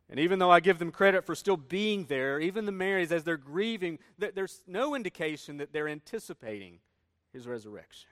and 0.09 0.19
even 0.19 0.39
though 0.39 0.51
I 0.51 0.61
give 0.61 0.79
them 0.79 0.91
credit 0.91 1.25
for 1.25 1.35
still 1.35 1.57
being 1.57 2.05
there, 2.05 2.39
even 2.39 2.65
the 2.65 2.71
Marys, 2.71 3.11
as 3.11 3.23
they're 3.23 3.35
grieving, 3.35 3.99
there's 4.17 4.61
no 4.67 4.95
indication 4.95 5.57
that 5.57 5.73
they're 5.73 5.89
anticipating 5.89 6.79
his 7.33 7.47
resurrection. 7.47 8.09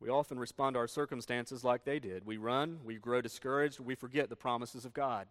We 0.00 0.08
often 0.10 0.38
respond 0.38 0.74
to 0.74 0.80
our 0.80 0.88
circumstances 0.88 1.64
like 1.64 1.84
they 1.84 1.98
did. 1.98 2.26
We 2.26 2.36
run, 2.36 2.78
we 2.84 2.96
grow 2.96 3.20
discouraged, 3.20 3.80
we 3.80 3.94
forget 3.94 4.28
the 4.28 4.36
promises 4.36 4.84
of 4.84 4.94
God. 4.94 5.26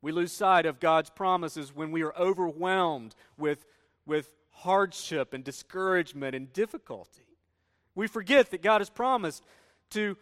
We 0.00 0.12
lose 0.12 0.32
sight 0.32 0.66
of 0.66 0.78
God's 0.78 1.10
promises 1.10 1.74
when 1.74 1.90
we 1.90 2.02
are 2.02 2.16
overwhelmed 2.16 3.14
with, 3.36 3.66
with 4.06 4.30
hardship 4.50 5.34
and 5.34 5.42
discouragement 5.42 6.34
and 6.34 6.52
difficulty. 6.52 7.26
We 7.94 8.06
forget 8.06 8.50
that 8.50 8.62
God 8.62 8.80
has 8.80 8.90
promised 8.90 9.42
to 9.90 10.16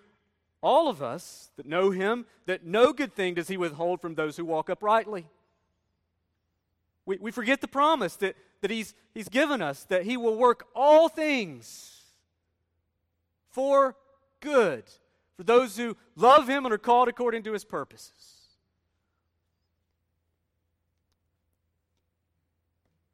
all 0.63 0.89
of 0.89 1.03
us 1.03 1.51
that 1.57 1.67
know 1.67 1.91
Him 1.91 2.25
that 2.47 2.65
no 2.65 2.93
good 2.93 3.15
thing 3.15 3.35
does 3.35 3.49
He 3.49 3.57
withhold 3.57 4.01
from 4.01 4.15
those 4.15 4.37
who 4.37 4.45
walk 4.45 4.71
uprightly. 4.71 5.27
We, 7.07 7.19
we 7.19 7.31
forget 7.31 7.61
the 7.61 7.69
promise 7.69 8.17
that, 8.17 8.37
that 8.63 8.71
he's, 8.71 8.95
he's 9.13 9.29
given 9.29 9.61
us, 9.61 9.85
that 9.85 10.05
He 10.05 10.17
will 10.17 10.37
work 10.37 10.67
all 10.75 11.09
things 11.09 12.03
for 13.51 13.97
good 14.41 14.85
for 15.37 15.43
those 15.43 15.77
who 15.77 15.97
love 16.17 16.49
Him 16.49 16.65
and 16.65 16.73
are 16.73 16.79
called 16.79 17.09
according 17.09 17.43
to 17.45 17.53
His 17.53 17.65
purposes. 17.65 18.35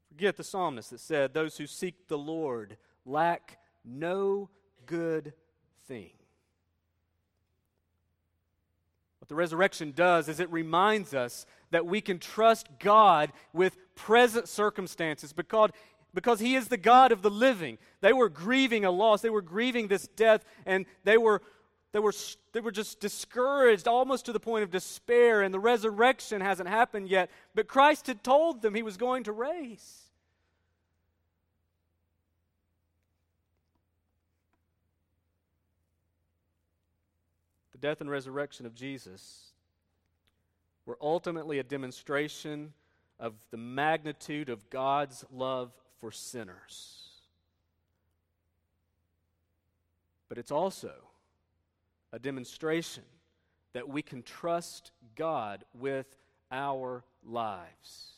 Forget 0.09 0.37
the 0.37 0.45
psalmist 0.45 0.91
that 0.91 1.01
said, 1.01 1.33
Those 1.33 1.57
who 1.57 1.67
seek 1.67 2.09
the 2.09 2.19
Lord 2.19 2.77
lack 3.07 3.59
no 3.85 4.51
good 4.87 5.33
thing. 5.89 6.11
What 9.19 9.29
the 9.29 9.35
resurrection 9.35 9.93
does 9.93 10.29
is 10.29 10.39
it 10.39 10.51
reminds 10.53 11.15
us 11.15 11.47
that 11.71 11.87
we 11.87 12.01
can 12.01 12.19
trust 12.19 12.69
God 12.79 13.33
with 13.53 13.77
present 13.95 14.49
circumstances 14.49 15.33
because, 15.33 15.71
because 16.15 16.41
he 16.41 16.55
is 16.55 16.69
the 16.69 16.77
God 16.77 17.13
of 17.13 17.23
the 17.23 17.31
living. 17.31 17.79
They 18.01 18.13
were 18.13 18.29
grieving 18.29 18.85
a 18.85 18.91
loss. 18.91 19.21
They 19.21 19.31
were 19.31 19.43
grieving 19.43 19.89
this 19.89 20.09
death, 20.09 20.45
and 20.67 20.87
they 21.05 21.19
were, 21.19 21.43
they 21.93 21.99
were, 21.99 22.13
they 22.53 22.61
were 22.61 22.73
just 22.73 23.01
discouraged 23.01 23.87
almost 23.87 24.27
to 24.27 24.33
the 24.33 24.41
point 24.41 24.65
of 24.65 24.71
despair, 24.71 25.43
and 25.43 25.53
the 25.55 25.61
resurrection 25.61 26.41
hasn't 26.41 26.69
happened 26.69 27.09
yet. 27.09 27.31
But 27.55 27.69
Christ 27.69 28.07
had 28.07 28.25
told 28.25 28.63
them 28.63 28.75
he 28.75 28.83
was 28.83 28.97
going 28.97 29.25
to 29.25 29.33
raise. 29.33 29.97
The 37.73 37.79
death 37.79 38.01
and 38.01 38.11
resurrection 38.11 38.67
of 38.67 38.75
Jesus 38.75 39.50
were 40.87 40.99
ultimately 41.01 41.59
a 41.59 41.63
demonstration 41.63 42.73
of 43.19 43.35
the 43.51 43.57
magnitude 43.57 44.49
of 44.49 44.69
God's 44.71 45.25
love 45.31 45.73
for 45.99 46.11
sinners. 46.11 47.11
But 50.29 50.39
it's 50.39 50.51
also 50.53 50.93
a 52.13 52.19
demonstration 52.19 53.05
that 53.73 53.89
we 53.89 54.03
can 54.03 54.23
trust 54.23 54.91
God 55.15 55.65
with 55.75 56.17
our 56.51 57.05
lives. 57.25 58.15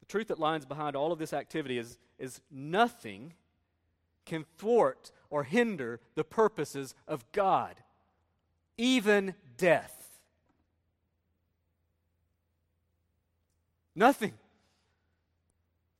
The 0.00 0.06
truth 0.06 0.28
that 0.28 0.38
lies 0.40 0.64
behind 0.64 0.96
all 0.96 1.12
of 1.12 1.18
this 1.18 1.32
activity 1.32 1.78
is, 1.78 1.98
is 2.18 2.40
nothing 2.50 3.34
can 4.24 4.44
thwart 4.56 5.10
or 5.30 5.44
hinder 5.44 6.00
the 6.14 6.24
purposes 6.24 6.94
of 7.06 7.30
God, 7.32 7.74
even 8.78 9.34
death. 9.56 9.94
Nothing. 13.94 14.32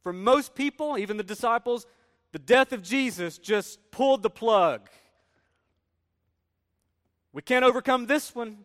For 0.05 0.13
most 0.13 0.55
people, 0.55 0.97
even 0.97 1.17
the 1.17 1.23
disciples, 1.23 1.85
the 2.33 2.39
death 2.39 2.73
of 2.73 2.83
Jesus 2.83 3.37
just 3.37 3.91
pulled 3.91 4.23
the 4.23 4.31
plug. 4.31 4.89
We 7.33 7.43
can't 7.43 7.65
overcome 7.65 8.07
this 8.07 8.35
one. 8.35 8.59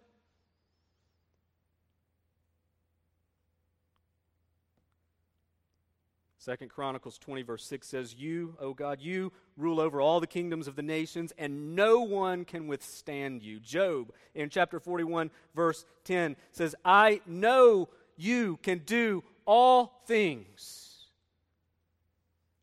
Second 6.43 6.67
Chronicles 6.67 7.17
20, 7.19 7.41
verse 7.43 7.65
6 7.67 7.87
says, 7.87 8.15
You, 8.15 8.57
O 8.59 8.73
God, 8.73 8.99
you 8.99 9.31
rule 9.55 9.79
over 9.79 10.01
all 10.01 10.19
the 10.19 10.27
kingdoms 10.27 10.67
of 10.67 10.75
the 10.75 10.81
nations, 10.81 11.31
and 11.37 11.73
no 11.73 12.01
one 12.01 12.43
can 12.43 12.67
withstand 12.67 13.41
you. 13.41 13.61
Job, 13.61 14.11
in 14.35 14.49
chapter 14.49 14.81
41, 14.81 15.31
verse 15.55 15.85
10, 16.03 16.35
says, 16.51 16.75
I 16.83 17.21
know 17.25 17.87
you 18.17 18.59
can 18.61 18.79
do 18.79 19.23
all 19.45 20.01
things, 20.05 21.05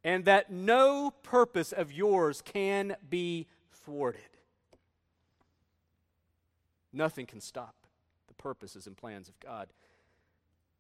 and 0.04 0.26
that 0.26 0.52
no 0.52 1.14
purpose 1.22 1.72
of 1.72 1.90
yours 1.90 2.42
can 2.42 2.96
be 3.08 3.46
thwarted. 3.72 4.20
Nothing 6.92 7.24
can 7.24 7.40
stop 7.40 7.74
the 8.28 8.34
purposes 8.34 8.86
and 8.86 8.94
plans 8.94 9.30
of 9.30 9.40
God. 9.40 9.68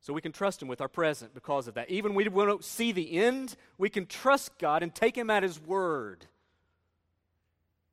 So 0.00 0.14
we 0.14 0.22
can 0.22 0.32
trust 0.32 0.62
Him 0.62 0.68
with 0.68 0.80
our 0.80 0.88
present 0.88 1.34
because 1.34 1.68
of 1.68 1.74
that. 1.74 1.90
Even 1.90 2.14
we 2.14 2.24
don't 2.24 2.64
see 2.64 2.92
the 2.92 3.18
end, 3.18 3.56
we 3.76 3.90
can 3.90 4.06
trust 4.06 4.58
God 4.58 4.82
and 4.82 4.94
take 4.94 5.16
Him 5.16 5.28
at 5.30 5.42
His 5.42 5.60
word. 5.60 6.26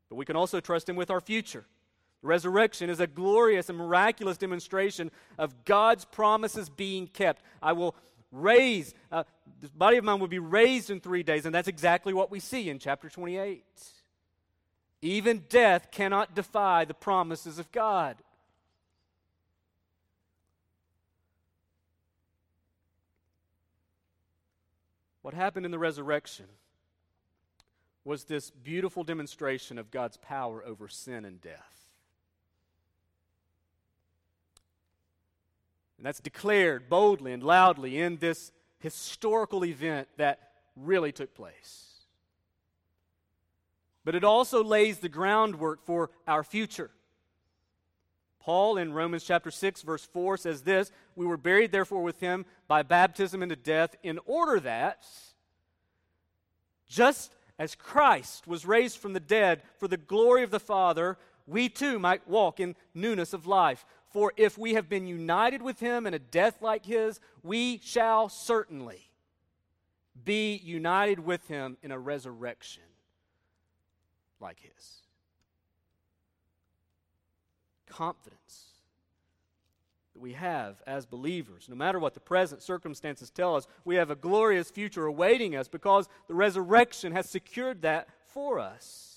But 0.10 0.16
we 0.16 0.26
can 0.26 0.38
also 0.38 0.60
trust 0.60 0.88
Him 0.88 0.96
with 0.96 1.12
our 1.12 1.20
future. 1.20 1.66
The 2.22 2.28
resurrection 2.28 2.90
is 2.90 3.00
a 3.00 3.08
glorious 3.08 3.70
and 3.70 3.78
miraculous 3.78 4.38
demonstration 4.38 5.12
of 5.38 5.66
God's 5.66 6.06
promises 6.06 6.70
being 6.70 7.08
kept. 7.08 7.44
I 7.62 7.74
will 7.74 7.94
raise, 8.32 8.94
uh, 9.12 9.24
this 9.62 9.72
body 9.72 9.98
of 9.98 10.04
mine 10.04 10.20
will 10.20 10.28
be 10.28 10.40
raised 10.40 10.90
in 10.90 11.02
three 11.02 11.24
days, 11.24 11.46
and 11.46 11.54
that's 11.54 11.68
exactly 11.68 12.14
what 12.14 12.32
we 12.32 12.40
see 12.40 12.70
in 12.70 12.80
chapter 12.80 13.10
28. 13.10 13.64
Even 15.02 15.44
death 15.50 15.92
cannot 15.92 16.36
defy 16.36 16.86
the 16.86 16.94
promises 16.94 17.60
of 17.60 17.72
God. 17.72 18.18
What 25.28 25.34
happened 25.34 25.66
in 25.66 25.74
the 25.74 25.78
resurrection 25.78 26.46
was 28.06 28.24
this 28.24 28.50
beautiful 28.50 29.04
demonstration 29.04 29.78
of 29.78 29.92
God's 29.92 30.16
power 30.16 30.64
over 30.66 30.88
sin 30.88 31.26
and 31.26 31.42
death. 31.42 31.90
And 35.98 36.06
that's 36.06 36.22
declared 36.22 36.88
boldly 36.88 37.34
and 37.34 37.44
loudly 37.44 38.00
in 38.00 38.16
this 38.20 38.54
historical 38.80 39.66
event 39.66 40.08
that 40.16 40.40
really 40.78 41.12
took 41.12 41.36
place. 41.36 41.88
But 44.06 44.16
it 44.16 44.24
also 44.24 44.64
lays 44.64 45.00
the 45.00 45.10
groundwork 45.10 45.84
for 45.84 46.10
our 46.26 46.46
future. 46.46 46.90
Paul 48.48 48.78
in 48.78 48.94
Romans 48.94 49.26
chapter 49.26 49.52
6, 49.52 49.82
verse 49.82 50.06
4 50.06 50.38
says 50.38 50.62
this 50.62 50.90
We 51.18 51.26
were 51.26 51.36
buried, 51.36 51.74
therefore, 51.74 52.02
with 52.02 52.22
him 52.22 52.46
by 52.70 52.82
baptism 52.82 53.44
into 53.44 53.58
death, 53.58 53.98
in 54.04 54.22
order 54.26 54.62
that, 54.62 55.06
just 56.88 57.36
as 57.60 57.76
Christ 57.76 58.48
was 58.48 58.66
raised 58.66 59.00
from 59.00 59.12
the 59.12 59.20
dead 59.20 59.64
for 59.80 59.90
the 59.90 59.98
glory 59.98 60.44
of 60.44 60.52
the 60.52 60.62
Father, 60.62 61.18
we 61.46 61.68
too 61.68 62.00
might 62.00 62.26
walk 62.26 62.62
in 62.62 62.78
newness 62.94 63.34
of 63.34 63.48
life. 63.48 63.86
For 64.14 64.32
if 64.38 64.58
we 64.58 64.76
have 64.76 64.88
been 64.88 65.08
united 65.08 65.62
with 65.62 65.82
him 65.82 66.08
in 66.08 66.14
a 66.14 66.20
death 66.20 66.62
like 66.62 66.86
his, 66.86 67.20
we 67.44 67.82
shall 67.84 68.30
certainly 68.30 69.10
be 70.24 70.56
united 70.56 71.20
with 71.20 71.46
him 71.50 71.76
in 71.84 71.92
a 71.92 72.00
resurrection 72.00 72.84
like 74.40 74.62
his. 74.62 75.07
Confidence 77.98 78.66
that 80.14 80.20
we 80.20 80.34
have 80.34 80.84
as 80.86 81.08
believers, 81.08 81.66
no 81.68 81.76
matter 81.76 81.98
what 81.98 82.14
the 82.14 82.20
present 82.20 82.62
circumstances 82.62 83.32
tell 83.32 83.56
us, 83.56 83.66
we 83.86 83.96
have 83.96 84.12
a 84.12 84.16
glorious 84.16 84.70
future 84.70 85.08
awaiting 85.08 85.56
us 85.56 85.68
because 85.68 86.08
the 86.28 86.36
resurrection 86.36 87.12
has 87.12 87.28
secured 87.28 87.82
that 87.82 88.08
for 88.28 88.60
us. 88.60 89.16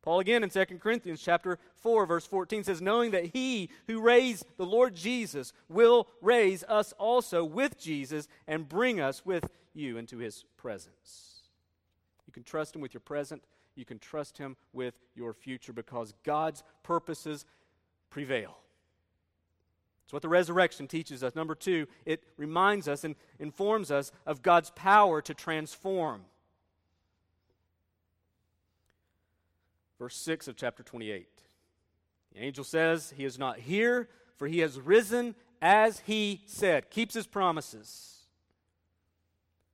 Paul 0.00 0.20
again 0.20 0.42
in 0.42 0.48
2 0.48 0.64
Corinthians 0.80 1.20
chapter 1.20 1.58
4 1.82 2.06
verse 2.06 2.26
14 2.26 2.64
says 2.64 2.80
knowing 2.80 3.10
that 3.10 3.26
he 3.26 3.68
who 3.86 4.00
raised 4.00 4.46
the 4.56 4.64
Lord 4.64 4.94
Jesus 4.94 5.52
will 5.68 6.08
raise 6.22 6.64
us 6.64 6.94
also 6.98 7.44
with 7.44 7.78
Jesus 7.78 8.28
and 8.48 8.66
bring 8.66 8.98
us 8.98 9.26
with 9.26 9.50
you 9.74 9.98
into 9.98 10.16
his 10.16 10.46
presence. 10.56 11.42
You 12.26 12.32
can 12.32 12.44
trust 12.44 12.74
him 12.74 12.80
with 12.80 12.94
your 12.94 13.02
present, 13.02 13.42
you 13.74 13.84
can 13.84 13.98
trust 13.98 14.38
him 14.38 14.56
with 14.72 14.94
your 15.14 15.32
future 15.32 15.72
because 15.72 16.14
God's 16.24 16.62
purposes 16.82 17.44
prevail. 18.10 18.58
It's 20.04 20.12
what 20.12 20.22
the 20.22 20.28
resurrection 20.28 20.88
teaches 20.88 21.22
us. 21.22 21.34
Number 21.34 21.54
2, 21.54 21.86
it 22.04 22.22
reminds 22.36 22.88
us 22.88 23.04
and 23.04 23.14
informs 23.38 23.90
us 23.90 24.12
of 24.26 24.42
God's 24.42 24.70
power 24.70 25.22
to 25.22 25.34
transform. 25.34 26.22
verse 30.02 30.16
6 30.16 30.48
of 30.48 30.56
chapter 30.56 30.82
28. 30.82 31.28
The 32.34 32.40
angel 32.42 32.64
says, 32.64 33.14
He 33.16 33.24
is 33.24 33.38
not 33.38 33.60
here, 33.60 34.08
for 34.36 34.48
he 34.48 34.58
has 34.58 34.80
risen 34.80 35.36
as 35.60 36.00
he 36.00 36.42
said, 36.44 36.90
keeps 36.90 37.14
his 37.14 37.28
promises. 37.28 38.21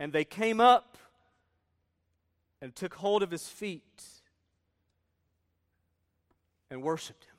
And 0.00 0.14
they 0.14 0.24
came 0.24 0.60
up 0.60 0.96
and 2.62 2.74
took 2.74 2.94
hold 2.94 3.22
of 3.22 3.30
his 3.30 3.46
feet 3.46 4.02
and 6.70 6.82
worshiped 6.82 7.24
him. 7.24 7.36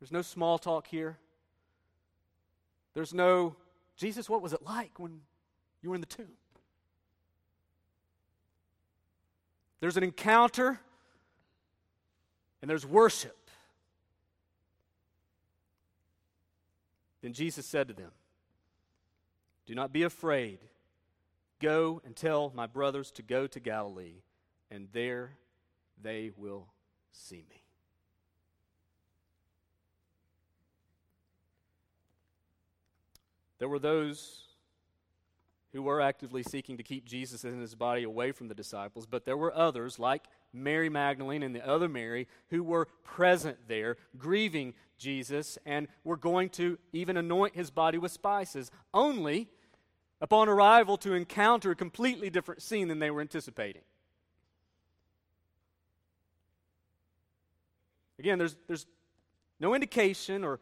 There's 0.00 0.10
no 0.10 0.22
small 0.22 0.58
talk 0.58 0.88
here. 0.88 1.16
There's 2.94 3.14
no, 3.14 3.54
Jesus, 3.96 4.28
what 4.28 4.42
was 4.42 4.52
it 4.52 4.62
like 4.62 4.98
when 4.98 5.20
you 5.80 5.90
were 5.90 5.94
in 5.94 6.00
the 6.00 6.08
tomb? 6.08 6.26
There's 9.78 9.96
an 9.96 10.02
encounter 10.02 10.80
and 12.60 12.68
there's 12.68 12.84
worship. 12.84 13.48
Then 17.22 17.32
Jesus 17.32 17.64
said 17.64 17.86
to 17.86 17.94
them, 17.94 18.10
Do 19.66 19.74
not 19.74 19.92
be 19.92 20.02
afraid. 20.02 20.58
Go 21.60 22.00
and 22.04 22.16
tell 22.16 22.52
my 22.54 22.66
brothers 22.66 23.10
to 23.12 23.22
go 23.22 23.46
to 23.46 23.60
Galilee, 23.60 24.22
and 24.70 24.88
there 24.92 25.36
they 26.02 26.32
will 26.36 26.66
see 27.12 27.44
me. 27.48 27.62
There 33.58 33.68
were 33.68 33.78
those 33.78 34.42
who 35.72 35.82
were 35.82 36.00
actively 36.00 36.42
seeking 36.42 36.76
to 36.76 36.82
keep 36.82 37.04
Jesus 37.04 37.44
and 37.44 37.60
his 37.60 37.76
body 37.76 38.02
away 38.02 38.32
from 38.32 38.48
the 38.48 38.54
disciples, 38.54 39.06
but 39.06 39.24
there 39.24 39.36
were 39.36 39.54
others, 39.54 39.98
like 39.98 40.24
Mary 40.52 40.88
Magdalene 40.88 41.42
and 41.42 41.54
the 41.54 41.66
other 41.66 41.88
Mary, 41.88 42.26
who 42.50 42.62
were 42.62 42.86
present 43.04 43.56
there, 43.68 43.96
grieving 44.18 44.74
Jesus, 44.98 45.58
and 45.66 45.88
were 46.04 46.16
going 46.16 46.48
to 46.50 46.78
even 46.92 47.16
anoint 47.16 47.54
his 47.54 47.70
body 47.70 47.98
with 47.98 48.12
spices, 48.12 48.70
only 48.94 49.48
upon 50.20 50.48
arrival 50.48 50.96
to 50.98 51.14
encounter 51.14 51.72
a 51.72 51.76
completely 51.76 52.30
different 52.30 52.62
scene 52.62 52.88
than 52.88 52.98
they 52.98 53.10
were 53.10 53.20
anticipating. 53.20 53.82
Again, 58.18 58.38
there's, 58.38 58.56
there's 58.68 58.86
no 59.58 59.74
indication 59.74 60.44
or 60.44 60.60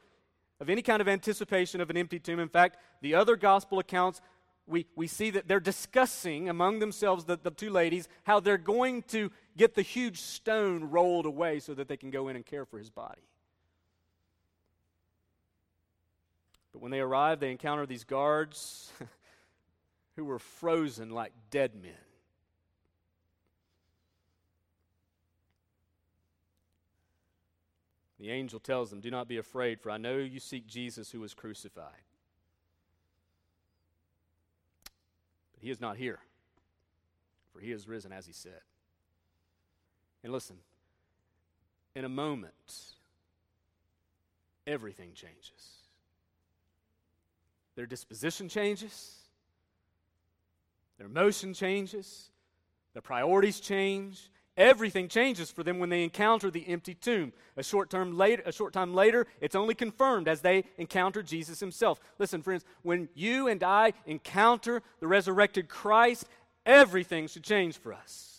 of 0.60 0.70
any 0.70 0.82
kind 0.82 1.00
of 1.00 1.08
anticipation 1.08 1.80
of 1.80 1.90
an 1.90 1.96
empty 1.96 2.18
tomb. 2.18 2.38
In 2.38 2.48
fact, 2.48 2.76
the 3.00 3.14
other 3.14 3.36
gospel 3.36 3.78
accounts 3.78 4.20
we, 4.66 4.86
we 4.94 5.06
see 5.06 5.30
that 5.30 5.48
they're 5.48 5.60
discussing 5.60 6.48
among 6.48 6.78
themselves, 6.78 7.24
the, 7.24 7.38
the 7.42 7.50
two 7.50 7.70
ladies, 7.70 8.08
how 8.24 8.40
they're 8.40 8.56
going 8.56 9.02
to 9.04 9.30
get 9.56 9.74
the 9.74 9.82
huge 9.82 10.20
stone 10.20 10.84
rolled 10.84 11.26
away 11.26 11.58
so 11.58 11.74
that 11.74 11.88
they 11.88 11.96
can 11.96 12.10
go 12.10 12.28
in 12.28 12.36
and 12.36 12.46
care 12.46 12.64
for 12.64 12.78
his 12.78 12.90
body. 12.90 13.22
But 16.80 16.84
when 16.84 16.92
they 16.92 17.00
arrive, 17.00 17.40
they 17.40 17.50
encounter 17.50 17.84
these 17.84 18.04
guards 18.04 18.90
who 20.16 20.24
were 20.24 20.38
frozen 20.38 21.10
like 21.10 21.32
dead 21.50 21.74
men. 21.74 21.92
The 28.18 28.30
angel 28.30 28.60
tells 28.60 28.88
them, 28.88 29.00
Do 29.00 29.10
not 29.10 29.28
be 29.28 29.36
afraid, 29.36 29.78
for 29.78 29.90
I 29.90 29.98
know 29.98 30.16
you 30.16 30.40
seek 30.40 30.66
Jesus 30.66 31.10
who 31.10 31.20
was 31.20 31.34
crucified. 31.34 31.84
But 35.52 35.62
he 35.62 35.70
is 35.70 35.82
not 35.82 35.98
here, 35.98 36.20
for 37.52 37.60
he 37.60 37.72
is 37.72 37.86
risen 37.86 38.10
as 38.10 38.26
he 38.26 38.32
said. 38.32 38.60
And 40.24 40.32
listen, 40.32 40.56
in 41.94 42.06
a 42.06 42.10
moment, 42.10 42.94
everything 44.66 45.12
changes. 45.14 45.79
Their 47.76 47.86
disposition 47.86 48.48
changes, 48.48 49.16
their 50.98 51.06
emotion 51.06 51.54
changes, 51.54 52.30
their 52.92 53.02
priorities 53.02 53.60
change. 53.60 54.30
Everything 54.56 55.08
changes 55.08 55.50
for 55.50 55.62
them 55.62 55.78
when 55.78 55.88
they 55.88 56.02
encounter 56.02 56.50
the 56.50 56.68
empty 56.68 56.92
tomb. 56.92 57.32
A 57.56 57.62
short, 57.62 57.88
term 57.88 58.18
later, 58.18 58.42
a 58.44 58.52
short 58.52 58.74
time 58.74 58.92
later, 58.92 59.26
it's 59.40 59.54
only 59.54 59.74
confirmed 59.74 60.28
as 60.28 60.42
they 60.42 60.64
encounter 60.76 61.22
Jesus 61.22 61.60
himself. 61.60 61.98
Listen, 62.18 62.42
friends, 62.42 62.64
when 62.82 63.08
you 63.14 63.48
and 63.48 63.62
I 63.62 63.94
encounter 64.04 64.82
the 64.98 65.06
resurrected 65.06 65.68
Christ, 65.68 66.26
everything 66.66 67.26
should 67.28 67.44
change 67.44 67.78
for 67.78 67.94
us. 67.94 68.29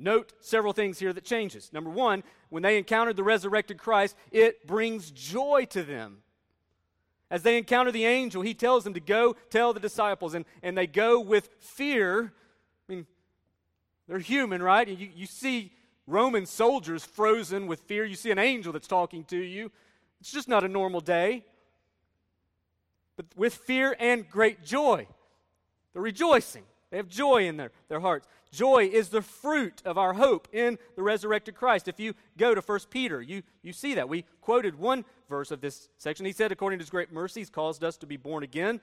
Note 0.00 0.32
several 0.40 0.72
things 0.72 0.98
here 0.98 1.12
that 1.12 1.24
changes. 1.24 1.72
Number 1.74 1.90
one, 1.90 2.22
when 2.48 2.62
they 2.62 2.78
encountered 2.78 3.16
the 3.16 3.22
resurrected 3.22 3.76
Christ, 3.76 4.16
it 4.32 4.66
brings 4.66 5.10
joy 5.10 5.66
to 5.70 5.82
them. 5.82 6.22
As 7.30 7.42
they 7.42 7.58
encounter 7.58 7.92
the 7.92 8.06
angel, 8.06 8.40
he 8.42 8.54
tells 8.54 8.82
them 8.82 8.94
to 8.94 9.00
go 9.00 9.36
tell 9.50 9.72
the 9.74 9.78
disciples, 9.78 10.34
and, 10.34 10.46
and 10.62 10.76
they 10.76 10.86
go 10.86 11.20
with 11.20 11.50
fear. 11.60 12.32
I 12.88 12.92
mean, 12.92 13.06
they're 14.08 14.18
human, 14.18 14.62
right? 14.62 14.88
You, 14.88 15.10
you 15.14 15.26
see 15.26 15.70
Roman 16.06 16.46
soldiers 16.46 17.04
frozen 17.04 17.66
with 17.66 17.80
fear. 17.80 18.04
You 18.04 18.16
see 18.16 18.30
an 18.30 18.38
angel 18.38 18.72
that's 18.72 18.88
talking 18.88 19.24
to 19.24 19.36
you. 19.36 19.70
It's 20.20 20.32
just 20.32 20.48
not 20.48 20.64
a 20.64 20.68
normal 20.68 21.00
day. 21.00 21.44
But 23.16 23.26
with 23.36 23.54
fear 23.54 23.94
and 24.00 24.28
great 24.28 24.64
joy, 24.64 25.06
they're 25.92 26.02
rejoicing. 26.02 26.64
They 26.90 26.96
have 26.96 27.08
joy 27.08 27.46
in 27.46 27.58
their, 27.58 27.70
their 27.88 28.00
hearts. 28.00 28.26
Joy 28.52 28.90
is 28.92 29.10
the 29.10 29.22
fruit 29.22 29.80
of 29.84 29.96
our 29.96 30.14
hope 30.14 30.48
in 30.52 30.78
the 30.96 31.02
resurrected 31.02 31.54
Christ. 31.54 31.88
If 31.88 32.00
you 32.00 32.14
go 32.36 32.54
to 32.54 32.60
1 32.60 32.80
Peter, 32.90 33.22
you, 33.22 33.42
you 33.62 33.72
see 33.72 33.94
that. 33.94 34.08
We 34.08 34.24
quoted 34.40 34.78
one 34.78 35.04
verse 35.28 35.50
of 35.50 35.60
this 35.60 35.88
section. 35.98 36.26
He 36.26 36.32
said, 36.32 36.50
according 36.50 36.78
to 36.78 36.82
his 36.82 36.90
great 36.90 37.12
mercy, 37.12 37.40
he's 37.40 37.50
caused 37.50 37.84
us 37.84 37.96
to 37.98 38.06
be 38.06 38.16
born 38.16 38.42
again 38.42 38.80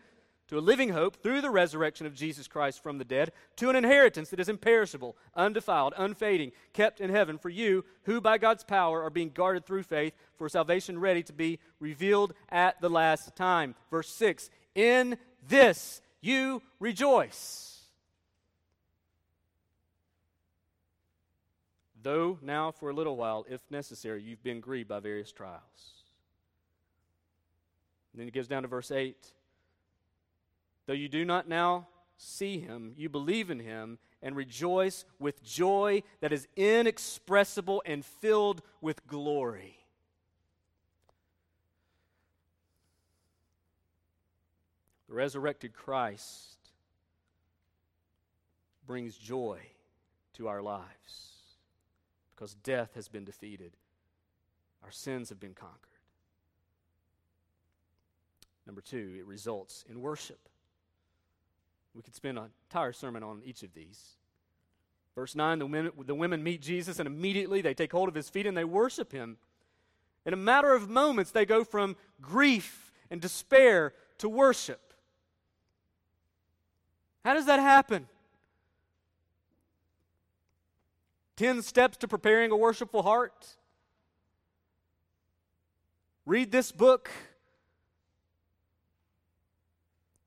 to 0.48 0.58
a 0.58 0.60
living 0.60 0.90
hope 0.90 1.18
through 1.22 1.42
the 1.42 1.50
resurrection 1.50 2.06
of 2.06 2.16
Jesus 2.16 2.48
Christ 2.48 2.82
from 2.82 2.98
the 2.98 3.06
dead, 3.06 3.32
to 3.58 3.70
an 3.70 3.76
inheritance 3.76 4.30
that 4.30 4.40
is 4.40 4.50
imperishable, 4.50 5.18
undefiled, 5.36 5.94
unfading, 5.98 6.52
kept 6.74 7.02
in 7.02 7.10
heaven 7.10 7.38
for 7.38 7.50
you, 7.50 7.84
who 8.04 8.22
by 8.22 8.38
God's 8.38 8.64
power 8.64 9.04
are 9.04 9.10
being 9.10 9.30
guarded 9.30 9.66
through 9.66 9.84
faith 9.84 10.14
for 10.38 10.48
salvation 10.48 11.00
ready 11.00 11.22
to 11.24 11.34
be 11.34 11.60
revealed 11.80 12.34
at 12.50 12.80
the 12.82 12.90
last 12.90 13.36
time. 13.36 13.76
Verse 13.92 14.10
6 14.10 14.50
In 14.74 15.18
this 15.48 16.02
you 16.22 16.62
rejoice 16.80 17.67
though 22.08 22.40
now 22.42 22.72
for 22.72 22.90
a 22.90 22.94
little 22.94 23.18
while, 23.18 23.46
if 23.50 23.60
necessary, 23.70 24.24
you've 24.24 24.42
been 24.42 24.62
grieved 24.62 24.88
by 24.88 24.98
various 24.98 25.30
trials. 25.30 26.06
And 28.14 28.22
then 28.22 28.28
he 28.28 28.32
goes 28.32 28.48
down 28.48 28.62
to 28.62 28.70
verse 28.70 28.92
8. 28.92 29.18
Though 30.86 30.94
you 30.94 31.10
do 31.10 31.26
not 31.26 31.50
now 31.50 31.90
see 32.16 32.60
him, 32.60 32.94
you 32.96 33.10
believe 33.10 33.52
in 33.52 33.60
him 33.60 34.00
and 34.22 34.38
rejoice 34.38 35.04
with 35.20 35.44
joy 35.44 36.02
that 36.22 36.32
is 36.32 36.48
inexpressible 36.56 37.84
and 37.86 38.06
filled 38.06 38.62
with 38.80 39.06
glory. 39.06 39.78
The 45.10 45.16
resurrected 45.16 45.74
Christ 45.74 46.56
brings 48.88 49.18
joy 49.18 49.60
to 50.36 50.48
our 50.48 50.62
lives 50.62 51.37
because 52.38 52.54
death 52.54 52.94
has 52.94 53.08
been 53.08 53.26
defeated, 53.26 53.72
our 54.84 54.92
sins 54.92 55.30
have 55.30 55.40
been 55.40 55.56
conquered. 55.56 55.82
Number 58.66 58.82
two, 58.82 59.16
it 59.18 59.26
results 59.26 59.84
in 59.90 60.02
worship. 60.02 60.50
We 61.96 62.04
could 62.04 62.14
spend 62.14 62.38
an 62.38 62.50
entire 62.70 62.94
sermon 62.94 63.24
on 63.24 63.42
each 63.44 63.64
of 63.64 63.74
these. 63.74 64.18
Verse 65.16 65.36
9 65.36 65.58
the 65.58 65.66
women, 65.66 65.92
the 66.06 66.14
women 66.14 66.44
meet 66.44 66.62
Jesus, 66.62 67.00
and 67.00 67.08
immediately 67.08 67.62
they 67.62 67.74
take 67.74 67.92
hold 67.92 68.08
of 68.08 68.14
his 68.14 68.30
feet 68.30 68.46
and 68.46 68.56
they 68.56 68.66
worship 68.66 69.12
him. 69.12 69.38
In 70.26 70.34
a 70.34 70.38
matter 70.38 70.74
of 70.74 70.90
moments, 70.90 71.32
they 71.32 71.46
go 71.46 71.64
from 71.64 71.96
grief 72.22 72.92
and 73.10 73.20
despair 73.20 73.94
to 74.20 74.30
worship. 74.30 74.94
How 77.26 77.34
does 77.34 77.46
that 77.48 77.60
happen? 77.60 78.08
10 81.38 81.62
steps 81.62 81.98
to 81.98 82.08
preparing 82.08 82.52
a 82.52 82.58
worshipful 82.58 83.04
heart. 83.04 83.48
Read 86.26 86.52
this 86.52 86.72
book. 86.72 87.10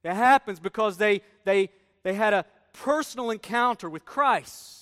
It 0.02 0.14
happens 0.14 0.60
because 0.60 0.96
they, 0.96 1.20
they, 1.44 1.70
they 2.04 2.14
had 2.14 2.32
a 2.32 2.46
personal 2.72 3.30
encounter 3.30 3.90
with 3.90 4.04
Christ. 4.04 4.78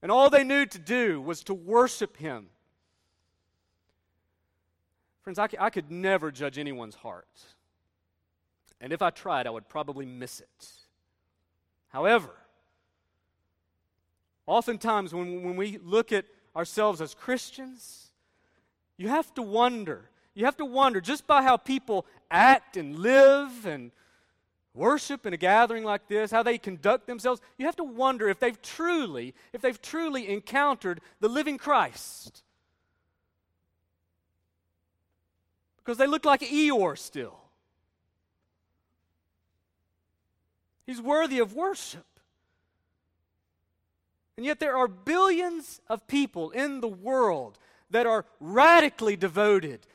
And 0.00 0.10
all 0.10 0.30
they 0.30 0.44
knew 0.44 0.64
to 0.64 0.78
do 0.78 1.20
was 1.20 1.44
to 1.44 1.54
worship 1.54 2.16
Him. 2.16 2.46
Friends, 5.22 5.38
I, 5.38 5.48
I 5.60 5.70
could 5.70 5.90
never 5.90 6.30
judge 6.30 6.58
anyone's 6.58 6.94
heart. 6.94 7.28
And 8.80 8.92
if 8.92 9.02
I 9.02 9.10
tried, 9.10 9.46
I 9.46 9.50
would 9.50 9.68
probably 9.68 10.06
miss 10.06 10.40
it. 10.40 10.68
However, 11.88 12.30
Oftentimes, 14.46 15.14
when, 15.14 15.42
when 15.42 15.56
we 15.56 15.78
look 15.82 16.12
at 16.12 16.24
ourselves 16.54 17.00
as 17.00 17.14
Christians, 17.14 18.10
you 18.96 19.08
have 19.08 19.32
to 19.34 19.42
wonder. 19.42 20.10
You 20.34 20.44
have 20.44 20.56
to 20.56 20.64
wonder 20.64 21.00
just 21.00 21.26
by 21.26 21.42
how 21.42 21.56
people 21.56 22.06
act 22.30 22.76
and 22.76 22.98
live 22.98 23.66
and 23.66 23.92
worship 24.74 25.26
in 25.26 25.34
a 25.34 25.36
gathering 25.36 25.84
like 25.84 26.08
this, 26.08 26.30
how 26.30 26.42
they 26.42 26.58
conduct 26.58 27.06
themselves, 27.06 27.40
you 27.58 27.66
have 27.66 27.76
to 27.76 27.84
wonder 27.84 28.28
if 28.28 28.40
they've 28.40 28.60
truly, 28.62 29.34
if 29.52 29.60
they've 29.60 29.80
truly 29.80 30.28
encountered 30.28 31.00
the 31.20 31.28
living 31.28 31.58
Christ. 31.58 32.42
Because 35.78 35.98
they 35.98 36.06
look 36.06 36.24
like 36.24 36.40
Eeyore 36.40 36.96
still. 36.96 37.38
He's 40.86 41.00
worthy 41.00 41.38
of 41.38 41.54
worship. 41.54 42.06
And 44.42 44.46
yet, 44.48 44.58
there 44.58 44.76
are 44.76 44.88
billions 44.88 45.80
of 45.88 46.08
people 46.08 46.50
in 46.50 46.80
the 46.80 46.88
world 46.88 47.60
that 47.90 48.06
are 48.06 48.26
radically 48.40 49.14
devoted, 49.14 49.86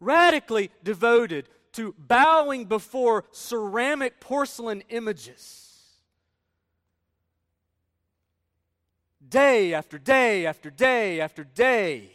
radically 0.00 0.70
devoted 0.82 1.46
to 1.72 1.94
bowing 1.98 2.64
before 2.64 3.26
ceramic 3.32 4.18
porcelain 4.18 4.82
images. 4.88 5.90
Day 9.28 9.74
after 9.74 9.98
day 9.98 10.46
after 10.46 10.70
day 10.70 11.20
after 11.20 11.44
day. 11.44 12.12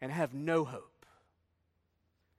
And 0.00 0.10
have 0.10 0.32
no 0.32 0.64
hope. 0.64 1.04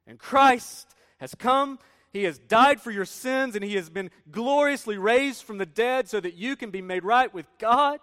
And 0.08 0.18
Christ 0.18 0.96
has 1.20 1.36
come 1.36 1.78
he 2.16 2.24
has 2.24 2.40
died 2.40 2.80
for 2.80 2.92
your 2.92 3.04
sins 3.04 3.58
and 3.58 3.66
He 3.66 3.76
has 3.76 3.90
been 3.90 4.10
gloriously 4.32 4.98
raised 4.98 5.44
from 5.44 5.58
the 5.58 5.66
dead 5.66 6.08
so 6.08 6.18
that 6.22 6.36
you 6.36 6.56
can 6.56 6.72
be 6.72 6.82
made 6.82 7.04
right 7.04 7.34
with 7.34 7.46
God. 7.58 8.00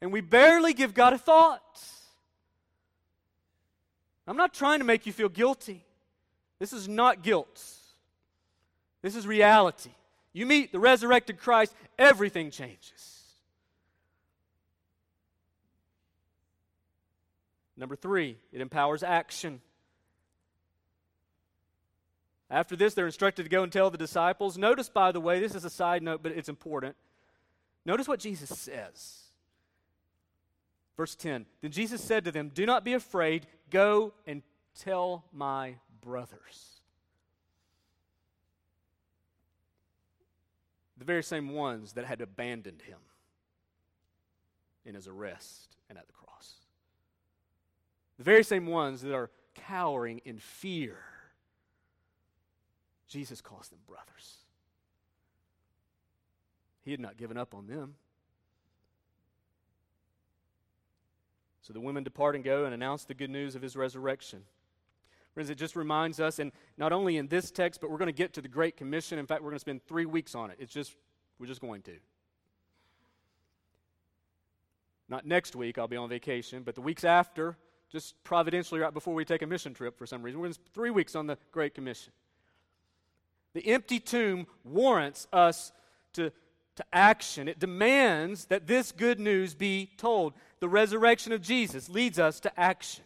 And 0.00 0.12
we 0.12 0.20
barely 0.20 0.74
give 0.74 0.92
God 0.92 1.12
a 1.12 1.18
thought. 1.18 1.80
I'm 4.26 4.36
not 4.36 4.52
trying 4.52 4.80
to 4.80 4.84
make 4.84 5.06
you 5.06 5.12
feel 5.12 5.28
guilty. 5.28 5.84
This 6.58 6.72
is 6.72 6.88
not 6.88 7.22
guilt, 7.22 7.62
this 9.00 9.14
is 9.14 9.28
reality. 9.28 9.92
You 10.32 10.44
meet 10.44 10.72
the 10.72 10.80
resurrected 10.80 11.38
Christ, 11.38 11.72
everything 11.96 12.50
changes. 12.50 13.22
Number 17.76 17.94
three, 17.94 18.38
it 18.52 18.60
empowers 18.60 19.04
action. 19.04 19.60
After 22.50 22.76
this, 22.76 22.94
they're 22.94 23.06
instructed 23.06 23.42
to 23.42 23.48
go 23.48 23.62
and 23.62 23.72
tell 23.72 23.90
the 23.90 23.98
disciples. 23.98 24.56
Notice, 24.56 24.88
by 24.88 25.10
the 25.10 25.20
way, 25.20 25.40
this 25.40 25.54
is 25.54 25.64
a 25.64 25.70
side 25.70 26.02
note, 26.02 26.22
but 26.22 26.32
it's 26.32 26.48
important. 26.48 26.94
Notice 27.84 28.06
what 28.06 28.20
Jesus 28.20 28.56
says. 28.56 29.22
Verse 30.96 31.14
10 31.14 31.46
Then 31.60 31.70
Jesus 31.72 32.02
said 32.02 32.24
to 32.24 32.32
them, 32.32 32.50
Do 32.54 32.64
not 32.64 32.84
be 32.84 32.92
afraid. 32.92 33.46
Go 33.70 34.14
and 34.26 34.42
tell 34.78 35.24
my 35.32 35.74
brothers. 36.00 36.80
The 40.98 41.04
very 41.04 41.22
same 41.22 41.50
ones 41.50 41.92
that 41.94 42.06
had 42.06 42.20
abandoned 42.20 42.82
him 42.82 42.98
in 44.84 44.94
his 44.94 45.08
arrest 45.08 45.76
and 45.90 45.98
at 45.98 46.06
the 46.06 46.12
cross. 46.12 46.54
The 48.18 48.24
very 48.24 48.44
same 48.44 48.66
ones 48.66 49.02
that 49.02 49.14
are 49.14 49.30
cowering 49.54 50.22
in 50.24 50.38
fear 50.38 50.96
Jesus 53.08 53.40
calls 53.40 53.68
them 53.68 53.78
brothers. 53.86 54.38
He 56.84 56.90
had 56.90 57.00
not 57.00 57.16
given 57.16 57.36
up 57.36 57.54
on 57.54 57.66
them. 57.66 57.94
So 61.62 61.72
the 61.72 61.80
women 61.80 62.04
depart 62.04 62.36
and 62.36 62.44
go 62.44 62.64
and 62.64 62.72
announce 62.72 63.04
the 63.04 63.14
good 63.14 63.30
news 63.30 63.56
of 63.56 63.62
his 63.62 63.74
resurrection. 63.74 64.42
Friends, 65.34 65.50
it 65.50 65.58
just 65.58 65.74
reminds 65.74 66.20
us, 66.20 66.38
and 66.38 66.52
not 66.78 66.92
only 66.92 67.16
in 67.16 67.26
this 67.26 67.50
text, 67.50 67.80
but 67.80 67.90
we're 67.90 67.98
going 67.98 68.06
to 68.06 68.12
get 68.12 68.32
to 68.34 68.40
the 68.40 68.48
Great 68.48 68.76
Commission. 68.76 69.18
In 69.18 69.26
fact, 69.26 69.42
we're 69.42 69.50
going 69.50 69.56
to 69.56 69.60
spend 69.60 69.84
three 69.86 70.06
weeks 70.06 70.34
on 70.34 70.50
it. 70.50 70.56
It's 70.60 70.72
just, 70.72 70.94
we're 71.38 71.46
just 71.46 71.60
going 71.60 71.82
to. 71.82 71.92
Not 75.08 75.26
next 75.26 75.54
week, 75.56 75.76
I'll 75.76 75.88
be 75.88 75.96
on 75.96 76.08
vacation, 76.08 76.62
but 76.62 76.74
the 76.74 76.80
weeks 76.80 77.04
after, 77.04 77.56
just 77.90 78.14
providentially 78.24 78.80
right 78.80 78.94
before 78.94 79.14
we 79.14 79.24
take 79.24 79.42
a 79.42 79.46
mission 79.46 79.74
trip 79.74 79.98
for 79.98 80.06
some 80.06 80.22
reason, 80.22 80.38
we're 80.40 80.46
going 80.46 80.54
to 80.54 80.60
spend 80.60 80.72
three 80.72 80.90
weeks 80.90 81.14
on 81.14 81.26
the 81.26 81.36
Great 81.52 81.74
Commission. 81.74 82.12
The 83.56 83.68
empty 83.68 84.00
tomb 84.00 84.46
warrants 84.64 85.26
us 85.32 85.72
to, 86.12 86.30
to 86.74 86.84
action. 86.92 87.48
It 87.48 87.58
demands 87.58 88.44
that 88.44 88.66
this 88.66 88.92
good 88.92 89.18
news 89.18 89.54
be 89.54 89.92
told. 89.96 90.34
The 90.60 90.68
resurrection 90.68 91.32
of 91.32 91.40
Jesus 91.40 91.88
leads 91.88 92.18
us 92.18 92.38
to 92.40 92.60
action. 92.60 93.02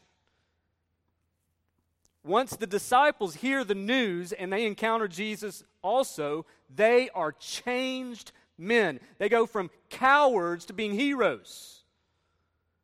Once 2.25 2.57
the 2.57 2.67
disciples 2.67 3.37
hear 3.37 3.63
the 3.63 3.77
news 3.77 4.33
and 4.33 4.53
they 4.53 4.67
encounter 4.67 5.07
Jesus 5.07 5.63
also, 5.83 6.47
they 6.75 7.11
are 7.11 7.31
changed 7.31 8.33
men. 8.59 8.99
They 9.19 9.29
go 9.29 9.47
from 9.47 9.71
cowards 9.89 10.65
to 10.65 10.73
being 10.73 10.95
heroes. 10.95 11.85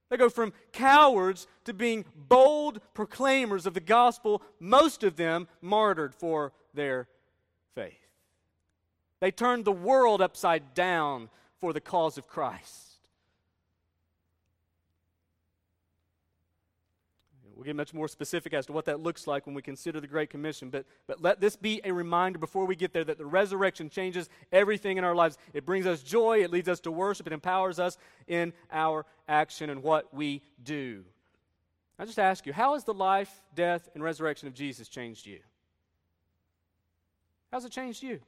They 0.09 0.17
go 0.17 0.29
from 0.29 0.53
cowards 0.71 1.49
to 1.65 1.75
being 1.75 2.05
bold 2.15 2.81
proclaimers 2.95 3.67
of 3.67 3.75
the 3.75 3.81
gospel, 3.81 4.41
most 4.61 5.03
of 5.03 5.17
them 5.17 5.49
martyred 5.61 6.15
for 6.15 6.53
their. 6.73 7.09
They 9.27 9.33
turned 9.33 9.65
the 9.65 9.73
world 9.73 10.23
upside 10.23 10.73
down 10.73 11.31
for 11.59 11.73
the 11.73 11.81
cause 11.81 12.17
of 12.17 12.29
Christ. 12.29 13.01
We'll 17.57 17.65
get 17.65 17.75
much 17.75 17.93
more 17.93 18.07
specific 18.07 18.55
as 18.55 18.67
to 18.67 18.73
what 18.73 18.85
that 18.85 19.01
looks 19.01 19.27
like 19.27 19.45
when 19.45 19.57
we 19.57 19.63
consider 19.63 20.01
the 20.01 20.07
Great 20.07 20.31
Commission, 20.31 20.71
but, 20.71 20.87
but 21.09 21.21
let 21.21 21.41
this 21.41 21.57
be 21.57 21.81
a 21.83 21.91
reminder 21.91 22.39
before 22.39 22.67
we 22.67 22.77
get 22.77 22.93
there 22.93 23.03
that 23.03 23.19
the 23.19 23.27
resurrection 23.27 23.91
changes 23.91 24.29
everything 24.53 24.97
in 24.97 25.03
our 25.03 25.17
lives. 25.17 25.39
It 25.53 25.67
brings 25.67 25.87
us 25.87 26.05
joy, 26.05 26.45
it 26.45 26.53
leads 26.53 26.69
us 26.69 26.79
to 26.83 26.93
worship, 26.93 27.27
it 27.27 27.33
empowers 27.33 27.81
us 27.81 27.99
in 28.29 28.53
our 28.71 29.07
action 29.27 29.71
and 29.71 29.83
what 29.83 30.15
we 30.15 30.41
do. 30.63 31.03
I 31.99 32.05
just 32.05 32.21
ask 32.21 32.47
you, 32.47 32.53
how 32.53 32.75
has 32.75 32.85
the 32.85 32.95
life, 32.95 33.43
death, 33.57 33.89
and 33.93 34.05
resurrection 34.05 34.47
of 34.47 34.55
Jesus 34.55 34.87
changed 34.87 35.27
you? 35.27 35.41
How's 37.51 37.65
it 37.65 37.73
changed 37.73 38.05
you? 38.05 38.21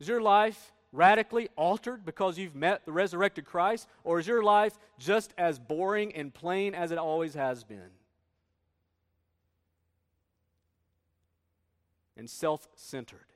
Is 0.00 0.08
your 0.08 0.22
life 0.22 0.72
radically 0.92 1.48
altered 1.56 2.04
because 2.04 2.38
you've 2.38 2.56
met 2.56 2.84
the 2.84 2.92
resurrected 2.92 3.44
Christ? 3.44 3.86
Or 4.02 4.18
is 4.18 4.26
your 4.26 4.42
life 4.42 4.78
just 4.98 5.32
as 5.38 5.58
boring 5.58 6.14
and 6.14 6.32
plain 6.32 6.74
as 6.74 6.90
it 6.90 6.98
always 6.98 7.34
has 7.34 7.62
been? 7.62 7.90
And 12.16 12.28
self 12.28 12.66
centered. 12.74 13.26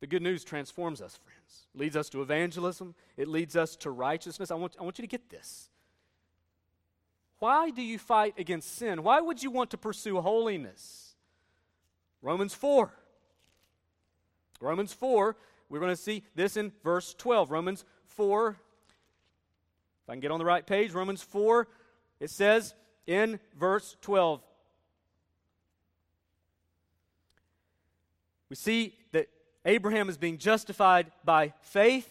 The 0.00 0.06
good 0.06 0.22
news 0.22 0.44
transforms 0.44 1.00
us, 1.00 1.16
friends. 1.16 1.66
It 1.74 1.78
leads 1.80 1.96
us 1.96 2.08
to 2.10 2.22
evangelism. 2.22 2.94
It 3.16 3.28
leads 3.28 3.56
us 3.56 3.74
to 3.76 3.90
righteousness. 3.90 4.50
I 4.50 4.54
want, 4.54 4.76
I 4.78 4.82
want 4.82 4.98
you 4.98 5.02
to 5.02 5.08
get 5.08 5.30
this. 5.30 5.70
Why 7.38 7.70
do 7.70 7.82
you 7.82 7.98
fight 7.98 8.34
against 8.38 8.76
sin? 8.76 9.02
Why 9.02 9.20
would 9.20 9.42
you 9.42 9.50
want 9.50 9.70
to 9.70 9.76
pursue 9.76 10.20
holiness? 10.20 11.14
Romans 12.22 12.54
4. 12.54 12.90
Romans 14.60 14.92
4, 14.92 15.36
we're 15.68 15.80
going 15.80 15.92
to 15.92 16.00
see 16.00 16.22
this 16.34 16.56
in 16.56 16.72
verse 16.82 17.14
12. 17.14 17.50
Romans 17.50 17.84
4, 18.06 18.48
if 18.48 18.56
I 20.08 20.12
can 20.12 20.20
get 20.20 20.30
on 20.30 20.38
the 20.38 20.44
right 20.44 20.66
page, 20.66 20.92
Romans 20.92 21.22
4, 21.22 21.68
it 22.20 22.30
says 22.30 22.74
in 23.06 23.38
verse 23.58 23.96
12. 24.00 24.40
We 28.48 28.56
see 28.56 28.94
that 29.12 29.28
Abraham 29.64 30.08
is 30.08 30.16
being 30.16 30.38
justified 30.38 31.10
by 31.24 31.52
faith. 31.60 32.08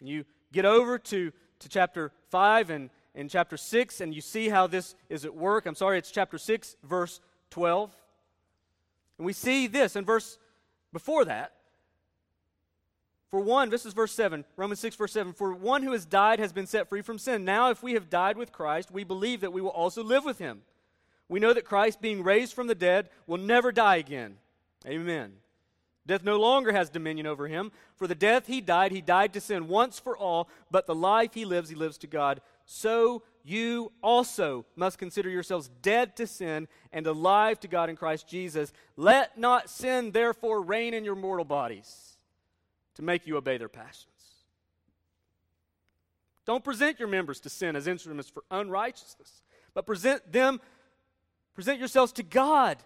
And 0.00 0.08
you 0.08 0.24
get 0.52 0.64
over 0.64 0.98
to, 0.98 1.32
to 1.60 1.68
chapter 1.68 2.12
5 2.30 2.70
and 2.70 2.90
in 3.18 3.28
chapter 3.28 3.56
6, 3.56 4.00
and 4.00 4.14
you 4.14 4.20
see 4.20 4.48
how 4.48 4.68
this 4.68 4.94
is 5.08 5.24
at 5.24 5.34
work. 5.34 5.66
I'm 5.66 5.74
sorry, 5.74 5.98
it's 5.98 6.12
chapter 6.12 6.38
6, 6.38 6.76
verse 6.84 7.20
12. 7.50 7.90
And 9.18 9.26
we 9.26 9.32
see 9.32 9.66
this 9.66 9.96
in 9.96 10.04
verse 10.04 10.38
before 10.92 11.24
that. 11.24 11.52
For 13.32 13.40
one, 13.40 13.70
this 13.70 13.84
is 13.84 13.92
verse 13.92 14.12
7, 14.12 14.44
Romans 14.56 14.78
6, 14.78 14.94
verse 14.94 15.12
7. 15.12 15.32
For 15.32 15.52
one 15.52 15.82
who 15.82 15.92
has 15.92 16.06
died 16.06 16.38
has 16.38 16.52
been 16.52 16.68
set 16.68 16.88
free 16.88 17.02
from 17.02 17.18
sin. 17.18 17.44
Now, 17.44 17.70
if 17.70 17.82
we 17.82 17.94
have 17.94 18.08
died 18.08 18.36
with 18.36 18.52
Christ, 18.52 18.92
we 18.92 19.02
believe 19.02 19.40
that 19.40 19.52
we 19.52 19.60
will 19.60 19.68
also 19.70 20.04
live 20.04 20.24
with 20.24 20.38
him. 20.38 20.62
We 21.28 21.40
know 21.40 21.52
that 21.52 21.64
Christ, 21.64 22.00
being 22.00 22.22
raised 22.22 22.54
from 22.54 22.68
the 22.68 22.74
dead, 22.76 23.10
will 23.26 23.36
never 23.36 23.72
die 23.72 23.96
again. 23.96 24.36
Amen. 24.86 25.32
Death 26.06 26.22
no 26.22 26.38
longer 26.38 26.72
has 26.72 26.88
dominion 26.88 27.26
over 27.26 27.48
him. 27.48 27.72
For 27.96 28.06
the 28.06 28.14
death 28.14 28.46
he 28.46 28.60
died, 28.60 28.92
he 28.92 29.00
died 29.00 29.32
to 29.32 29.40
sin 29.40 29.66
once 29.66 29.98
for 29.98 30.16
all, 30.16 30.48
but 30.70 30.86
the 30.86 30.94
life 30.94 31.34
he 31.34 31.44
lives, 31.44 31.68
he 31.68 31.74
lives 31.74 31.98
to 31.98 32.06
God 32.06 32.40
so 32.70 33.22
you 33.44 33.92
also 34.02 34.66
must 34.76 34.98
consider 34.98 35.30
yourselves 35.30 35.70
dead 35.80 36.14
to 36.16 36.26
sin 36.26 36.68
and 36.92 37.06
alive 37.06 37.58
to 37.60 37.68
God 37.68 37.88
in 37.88 37.96
Christ 37.96 38.28
Jesus. 38.28 38.74
Let 38.94 39.38
not 39.38 39.70
sin, 39.70 40.10
therefore, 40.12 40.60
reign 40.60 40.92
in 40.92 41.02
your 41.02 41.14
mortal 41.14 41.46
bodies 41.46 42.18
to 42.96 43.02
make 43.02 43.26
you 43.26 43.38
obey 43.38 43.56
their 43.56 43.70
passions. 43.70 44.04
Don't 46.44 46.62
present 46.62 46.98
your 46.98 47.08
members 47.08 47.40
to 47.40 47.48
sin 47.48 47.74
as 47.74 47.86
instruments 47.86 48.28
for 48.28 48.44
unrighteousness, 48.50 49.40
but 49.72 49.86
present 49.86 50.30
them, 50.30 50.60
present 51.54 51.78
yourselves 51.78 52.12
to 52.12 52.22
God 52.22 52.76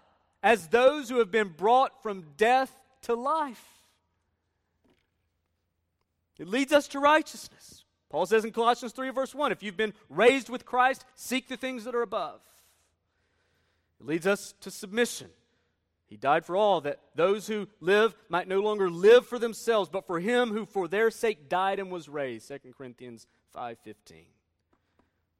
as 0.45 0.69
those 0.69 1.09
who 1.09 1.19
have 1.19 1.33
been 1.33 1.49
brought 1.49 2.05
from 2.05 2.25
death 2.37 2.73
to 3.03 3.17
life. 3.17 3.67
It 6.39 6.47
leads 6.47 6.73
us 6.73 6.87
to 6.89 7.01
righteousness. 7.01 7.82
Paul 8.13 8.27
says 8.27 8.45
in 8.45 8.53
Colossians 8.53 8.93
3, 8.93 9.09
verse 9.09 9.35
1 9.35 9.53
if 9.53 9.63
you've 9.63 9.77
been 9.77 9.95
raised 10.11 10.51
with 10.51 10.67
Christ, 10.67 11.07
seek 11.15 11.49
the 11.49 11.57
things 11.57 11.85
that 11.85 11.95
are 11.95 12.03
above. 12.03 12.41
It 13.99 14.07
leads 14.07 14.27
us 14.27 14.55
to 14.61 14.71
submission. 14.71 15.31
He 16.09 16.19
died 16.19 16.45
for 16.45 16.55
all, 16.55 16.83
that 16.83 17.01
those 17.15 17.47
who 17.47 17.69
live 17.81 18.15
might 18.29 18.49
no 18.49 18.61
longer 18.61 18.91
live 18.91 19.27
for 19.27 19.39
themselves, 19.39 19.89
but 19.89 20.07
for 20.07 20.21
him 20.21 20.51
who 20.51 20.67
for 20.67 20.89
their 20.89 21.11
sake 21.11 21.49
died 21.49 21.79
and 21.79 21.91
was 21.91 22.07
raised. 22.07 22.49
2 22.49 22.59
Corinthians 22.77 23.27
5.15. 23.57 24.27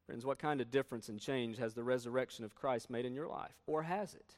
Friends, 0.07 0.25
what 0.25 0.39
kind 0.39 0.59
of 0.59 0.71
difference 0.71 1.09
and 1.09 1.19
change 1.19 1.59
has 1.59 1.75
the 1.75 1.83
resurrection 1.83 2.43
of 2.43 2.55
Christ 2.55 2.89
made 2.89 3.05
in 3.05 3.13
your 3.13 3.27
life? 3.27 3.53
Or 3.67 3.83
has 3.83 4.15
it? 4.15 4.35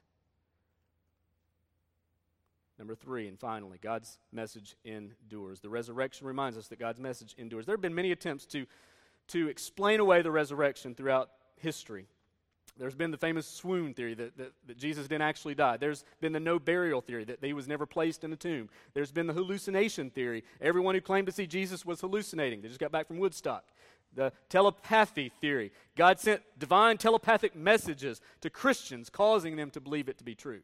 Number 2.77 2.95
three, 2.95 3.27
and 3.27 3.39
finally, 3.39 3.77
God's 3.81 4.19
message 4.33 4.75
endures. 4.83 5.61
The 5.61 5.69
resurrection 5.69 6.27
reminds 6.27 6.57
us 6.57 6.67
that 6.67 6.79
God's 6.79 6.99
message 6.99 7.33
endures. 7.37 7.65
There 7.65 7.73
have 7.73 7.81
been 7.81 7.95
many 7.95 8.11
attempts 8.11 8.45
to, 8.47 8.65
to 9.29 9.47
explain 9.47 10.01
away 10.01 10.21
the 10.21 10.31
resurrection 10.31 10.93
throughout 10.93 11.29
history. 11.57 12.07
There's 12.77 12.95
been 12.95 13.11
the 13.11 13.17
famous 13.17 13.47
swoon 13.47 13.93
theory 13.93 14.15
that, 14.15 14.37
that, 14.37 14.51
that, 14.67 14.77
Jesus 14.77 15.07
didn't 15.07 15.21
actually 15.21 15.55
die. 15.55 15.77
There's 15.77 16.03
been 16.19 16.33
the 16.33 16.41
no 16.41 16.59
burial 16.59 16.99
theory 16.99 17.23
that 17.23 17.41
he 17.41 17.53
was 17.53 17.69
never 17.69 17.85
placed 17.85 18.25
in 18.25 18.33
a 18.33 18.35
tomb. 18.35 18.69
There's 18.93 19.13
been 19.13 19.27
the 19.27 19.33
hallucination 19.33 20.09
theory. 20.09 20.43
Everyone 20.59 20.93
who 20.93 20.99
claimed 20.99 21.27
to 21.27 21.31
see 21.31 21.47
Jesus 21.47 21.85
was 21.85 22.01
hallucinating. 22.01 22.61
They 22.61 22.67
just 22.67 22.79
got 22.79 22.91
back 22.91 23.07
from 23.07 23.19
Woodstock. 23.19 23.63
The 24.13 24.33
telepathy 24.49 25.29
theory. 25.39 25.71
God 25.95 26.19
sent 26.19 26.41
divine 26.57 26.97
telepathic 26.97 27.55
messages 27.55 28.19
to 28.41 28.49
Christians, 28.49 29.09
causing 29.09 29.55
them 29.55 29.71
to 29.71 29.79
believe 29.79 30.09
it 30.09 30.17
to 30.17 30.25
be 30.25 30.35
true. 30.35 30.61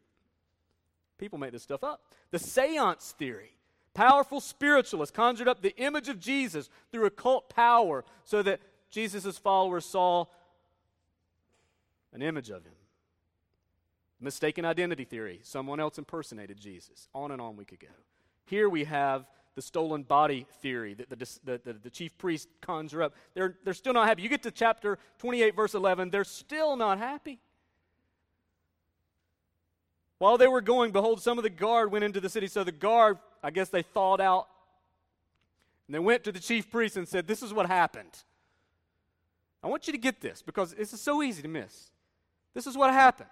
People 1.22 1.38
make 1.38 1.52
this 1.52 1.62
stuff 1.62 1.84
up. 1.84 2.02
The 2.32 2.38
seance 2.40 3.14
theory. 3.16 3.54
Powerful 3.94 4.40
spiritualists 4.40 5.14
conjured 5.14 5.46
up 5.46 5.62
the 5.62 5.72
image 5.76 6.08
of 6.08 6.18
Jesus 6.18 6.68
through 6.90 7.06
occult 7.06 7.48
power 7.48 8.04
so 8.24 8.42
that 8.42 8.58
Jesus' 8.90 9.38
followers 9.38 9.84
saw 9.84 10.24
an 12.12 12.22
image 12.22 12.50
of 12.50 12.64
him. 12.64 12.72
Mistaken 14.20 14.64
identity 14.64 15.04
theory. 15.04 15.38
Someone 15.44 15.78
else 15.78 15.96
impersonated 15.96 16.58
Jesus. 16.58 17.06
On 17.14 17.30
and 17.30 17.40
on 17.40 17.56
we 17.56 17.64
could 17.64 17.78
go. 17.78 17.86
Here 18.46 18.68
we 18.68 18.82
have 18.82 19.24
the 19.54 19.62
stolen 19.62 20.02
body 20.02 20.44
theory 20.60 20.94
that 20.94 21.08
the, 21.08 21.16
the, 21.44 21.60
the, 21.64 21.72
the, 21.74 21.90
chief 21.90 22.18
priest 22.18 22.48
conjure 22.60 23.00
up. 23.00 23.14
They're, 23.34 23.54
they're 23.62 23.74
still 23.74 23.92
not 23.92 24.08
happy. 24.08 24.22
You 24.22 24.28
get 24.28 24.42
to 24.42 24.50
chapter 24.50 24.98
28, 25.18 25.54
verse 25.54 25.74
11, 25.74 26.10
they're 26.10 26.24
still 26.24 26.74
not 26.74 26.98
happy. 26.98 27.38
While 30.22 30.38
they 30.38 30.46
were 30.46 30.60
going, 30.60 30.92
behold, 30.92 31.20
some 31.20 31.36
of 31.36 31.42
the 31.42 31.50
guard 31.50 31.90
went 31.90 32.04
into 32.04 32.20
the 32.20 32.28
city. 32.28 32.46
So 32.46 32.62
the 32.62 32.70
guard, 32.70 33.18
I 33.42 33.50
guess 33.50 33.70
they 33.70 33.82
thawed 33.82 34.20
out. 34.20 34.46
And 35.88 35.96
they 35.96 35.98
went 35.98 36.22
to 36.22 36.30
the 36.30 36.38
chief 36.38 36.70
priest 36.70 36.96
and 36.96 37.08
said, 37.08 37.26
This 37.26 37.42
is 37.42 37.52
what 37.52 37.66
happened. 37.66 38.22
I 39.64 39.66
want 39.66 39.88
you 39.88 39.92
to 39.92 39.98
get 39.98 40.20
this 40.20 40.40
because 40.40 40.74
this 40.74 40.92
is 40.92 41.00
so 41.00 41.24
easy 41.24 41.42
to 41.42 41.48
miss. 41.48 41.90
This 42.54 42.68
is 42.68 42.76
what 42.76 42.92
happened. 42.92 43.30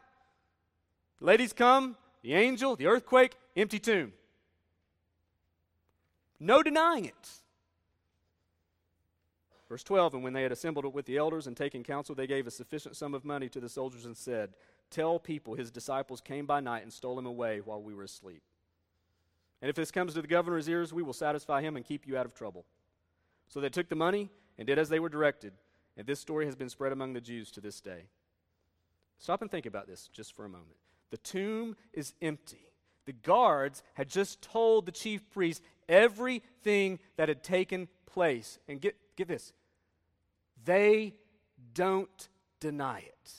ladies 1.20 1.53
come, 1.53 1.96
the 2.22 2.35
angel, 2.35 2.74
the 2.74 2.88
earthquake, 2.88 3.37
empty 3.57 3.79
tomb. 3.79 4.12
No 6.40 6.61
denying 6.61 7.05
it. 7.05 7.29
Verse 9.70 9.85
12 9.85 10.14
And 10.14 10.24
when 10.24 10.33
they 10.35 10.42
had 10.42 10.52
assembled 10.52 10.92
with 10.92 11.06
the 11.06 11.16
elders 11.16 11.46
and 11.46 11.56
taken 11.56 11.83
counsel, 11.83 12.14
they 12.14 12.26
gave 12.26 12.46
a 12.46 12.50
sufficient 12.50 12.96
sum 12.96 13.14
of 13.14 13.24
money 13.24 13.48
to 13.48 13.61
the 13.61 13.68
soldiers 13.68 14.04
and 14.04 14.16
said, 14.16 14.50
Tell 14.90 15.20
people 15.20 15.54
his 15.54 15.70
disciples 15.70 16.20
came 16.20 16.44
by 16.44 16.61
night 16.61 16.83
and 16.83 16.92
stole 16.92 17.18
him 17.18 17.24
away 17.24 17.61
while 17.64 17.80
we 17.80 17.94
were 17.94 18.02
asleep. 18.02 18.42
And 19.62 19.70
if 19.70 19.76
this 19.76 19.92
comes 19.92 20.14
to 20.14 20.22
the 20.22 20.28
governor's 20.28 20.68
ears, 20.68 20.92
we 20.92 21.04
will 21.04 21.12
satisfy 21.12 21.62
him 21.62 21.76
and 21.76 21.85
keep 21.85 22.06
you 22.06 22.18
out 22.18 22.26
of 22.26 22.35
trouble. 22.35 22.66
So 23.48 23.61
they 23.61 23.68
took 23.68 23.88
the 23.88 23.94
money 23.94 24.30
and 24.59 24.66
did 24.66 24.78
as 24.78 24.88
they 24.88 24.98
were 24.98 25.09
directed. 25.09 25.52
And 25.96 26.06
this 26.06 26.18
story 26.18 26.46
has 26.46 26.56
been 26.56 26.68
spread 26.68 26.92
among 26.92 27.12
the 27.12 27.20
Jews 27.20 27.52
to 27.52 27.61
this 27.61 27.80
day. 27.80 28.06
Stop 29.18 29.42
and 29.42 29.50
think 29.50 29.66
about 29.66 29.87
this 29.87 30.09
just 30.12 30.35
for 30.35 30.44
a 30.44 30.48
moment. 30.48 30.76
The 31.11 31.18
tomb 31.18 31.76
is 31.92 32.14
empty. 32.20 32.66
The 33.06 33.12
guards 33.12 33.83
had 33.94 34.09
just 34.09 34.42
told 34.42 34.87
the 34.87 34.92
chief 34.92 35.28
priest 35.30 35.62
everything 35.88 36.98
that 37.16 37.28
had 37.28 37.44
taken 37.44 37.88
place. 38.06 38.59
And 38.66 38.80
get, 38.80 38.96
get 39.16 39.28
this 39.28 39.52
they 40.64 41.14
don't 41.74 42.28
deny 42.60 42.98
it. 42.98 43.32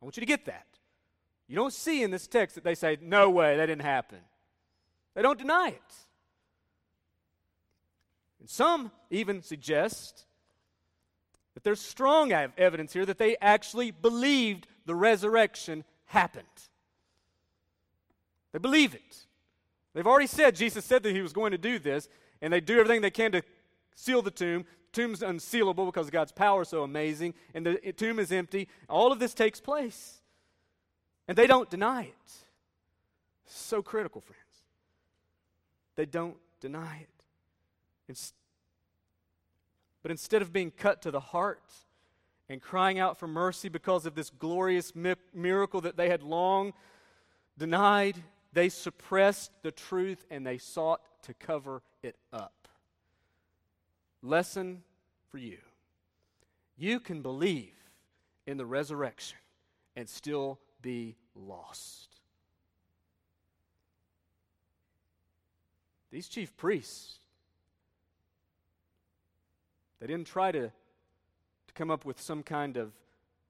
I 0.00 0.04
want 0.04 0.16
you 0.16 0.20
to 0.20 0.26
get 0.26 0.46
that. 0.46 0.66
You 1.48 1.56
don't 1.56 1.72
see 1.72 2.02
in 2.02 2.10
this 2.10 2.26
text 2.26 2.54
that 2.56 2.64
they 2.64 2.74
say, 2.74 2.98
no 3.00 3.30
way, 3.30 3.56
that 3.56 3.66
didn't 3.66 3.82
happen. 3.82 4.18
They 5.14 5.22
don't 5.22 5.38
deny 5.38 5.68
it. 5.68 5.94
And 8.40 8.50
some 8.50 8.90
even 9.10 9.42
suggest 9.42 10.24
that 11.54 11.64
there's 11.64 11.80
strong 11.80 12.32
evidence 12.32 12.92
here 12.92 13.06
that 13.06 13.18
they 13.18 13.36
actually 13.40 13.90
believed 13.90 14.66
the 14.84 14.94
resurrection 14.94 15.84
happened. 16.04 16.46
They 18.52 18.58
believe 18.58 18.94
it. 18.94 19.26
They've 19.94 20.06
already 20.06 20.26
said 20.26 20.54
Jesus 20.54 20.84
said 20.84 21.02
that 21.04 21.14
he 21.14 21.22
was 21.22 21.32
going 21.32 21.52
to 21.52 21.58
do 21.58 21.78
this, 21.78 22.08
and 22.42 22.52
they 22.52 22.60
do 22.60 22.78
everything 22.78 23.00
they 23.00 23.10
can 23.10 23.32
to 23.32 23.42
seal 23.94 24.20
the 24.20 24.30
tomb. 24.30 24.66
Tomb's 24.96 25.20
unsealable 25.20 25.86
because 25.86 26.10
God's 26.10 26.32
power 26.32 26.62
is 26.62 26.68
so 26.68 26.82
amazing, 26.82 27.34
and 27.54 27.66
the 27.66 27.92
tomb 27.92 28.18
is 28.18 28.32
empty. 28.32 28.68
All 28.88 29.12
of 29.12 29.18
this 29.18 29.34
takes 29.34 29.60
place. 29.60 30.20
And 31.28 31.36
they 31.36 31.46
don't 31.46 31.68
deny 31.68 32.04
it. 32.04 32.32
So 33.46 33.82
critical, 33.82 34.20
friends. 34.20 34.40
They 35.96 36.06
don't 36.06 36.36
deny 36.60 36.98
it. 37.02 37.08
It's, 38.08 38.32
but 40.02 40.10
instead 40.10 40.42
of 40.42 40.52
being 40.52 40.70
cut 40.70 41.02
to 41.02 41.10
the 41.10 41.20
heart, 41.20 41.62
and 42.48 42.62
crying 42.62 42.98
out 42.98 43.18
for 43.18 43.26
mercy 43.26 43.68
because 43.68 44.06
of 44.06 44.14
this 44.14 44.30
glorious 44.30 44.94
mi- 44.94 45.14
miracle 45.34 45.80
that 45.80 45.96
they 45.96 46.08
had 46.08 46.22
long 46.22 46.72
denied, 47.58 48.16
they 48.52 48.68
suppressed 48.68 49.50
the 49.62 49.72
truth 49.72 50.24
and 50.30 50.46
they 50.46 50.58
sought 50.58 51.00
to 51.22 51.34
cover 51.34 51.82
it 52.02 52.16
up. 52.32 52.68
Lesson 54.22 54.82
for 55.36 55.40
you 55.42 55.58
you 56.78 56.98
can 56.98 57.20
believe 57.20 57.74
in 58.46 58.56
the 58.56 58.64
resurrection 58.64 59.36
and 59.94 60.08
still 60.08 60.58
be 60.80 61.14
lost. 61.34 62.08
These 66.10 66.28
chief 66.28 66.56
priests, 66.56 67.18
they 70.00 70.06
didn't 70.06 70.26
try 70.26 70.52
to 70.52 70.68
to 70.68 71.74
come 71.74 71.90
up 71.90 72.06
with 72.06 72.18
some 72.18 72.42
kind 72.42 72.78
of 72.78 72.92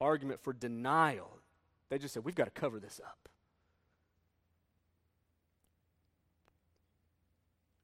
argument 0.01 0.41
for 0.41 0.51
denial. 0.51 1.37
They 1.89 1.97
just 1.97 2.13
said, 2.13 2.25
we've 2.25 2.35
got 2.35 2.53
to 2.53 2.61
cover 2.61 2.81
this 2.81 2.99
up. 3.05 3.29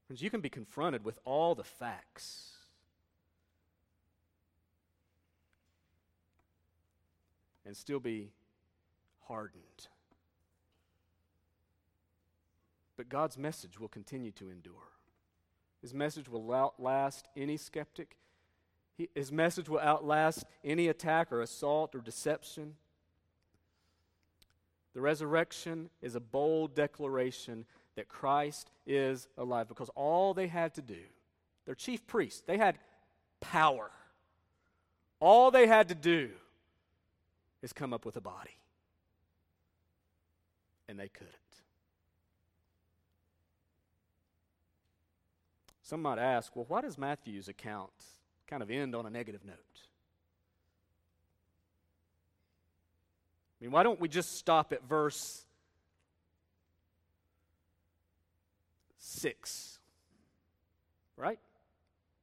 Friends, 0.08 0.22
you 0.22 0.30
can 0.30 0.42
be 0.42 0.50
confronted 0.50 1.06
with 1.06 1.20
all 1.24 1.56
the 1.56 1.64
facts. 1.64 2.53
And 7.66 7.76
still 7.78 8.00
be 8.00 8.32
hardened. 9.28 9.88
But 12.98 13.10
God's 13.10 13.38
message 13.38 13.80
will 13.80 13.88
continue 13.88 14.32
to 14.34 14.50
endure. 14.50 14.74
His 15.82 15.94
message 15.94 16.30
will 16.30 16.54
outlast 16.54 17.28
any 17.36 17.58
skeptic 17.58 18.18
his 19.16 19.32
message 19.32 19.70
will 19.70 19.80
outlast 19.80 20.46
any 20.64 20.88
attack 20.88 21.32
or 21.32 21.42
assault 21.42 21.96
or 21.96 22.00
deception. 22.00 22.76
The 24.94 25.02
resurrection 25.02 25.90
is 26.02 26.16
a 26.16 26.20
bold 26.20 26.76
declaration 26.76 27.66
that 27.96 28.08
Christ 28.08 28.70
is 28.86 29.28
alive 29.38 29.68
because 29.68 29.90
all 29.96 30.34
they 30.34 30.48
had 30.48 30.76
to 30.76 30.82
do, 30.82 31.00
their 31.66 31.76
chief 31.76 32.06
priests, 32.06 32.44
they 32.46 32.58
had 32.58 32.78
power. 33.42 33.90
All 35.20 35.50
they 35.50 35.68
had 35.68 35.90
to 35.90 35.96
do 35.96 36.30
is 37.64 37.74
come 37.74 37.94
up 37.94 38.06
with 38.06 38.16
a 38.16 38.22
body. 38.22 38.60
And 40.88 41.00
they 41.00 41.08
couldn't. 41.08 41.34
Some 45.82 46.04
might 46.04 46.20
ask, 46.20 46.56
well, 46.56 46.66
why 46.68 46.82
does 46.82 47.00
Matthew's 47.00 47.48
account 47.48 47.92
kind 48.54 48.62
of 48.62 48.70
end 48.70 48.94
on 48.94 49.06
a 49.08 49.10
negative 49.10 49.44
note. 49.44 49.56
I 53.60 53.66
mean, 53.66 53.72
why 53.72 53.82
don't 53.82 54.00
we 54.00 54.08
just 54.08 54.38
stop 54.38 54.72
at 54.74 54.84
verse 54.84 55.44
6? 59.00 59.80
Right? 61.18 61.40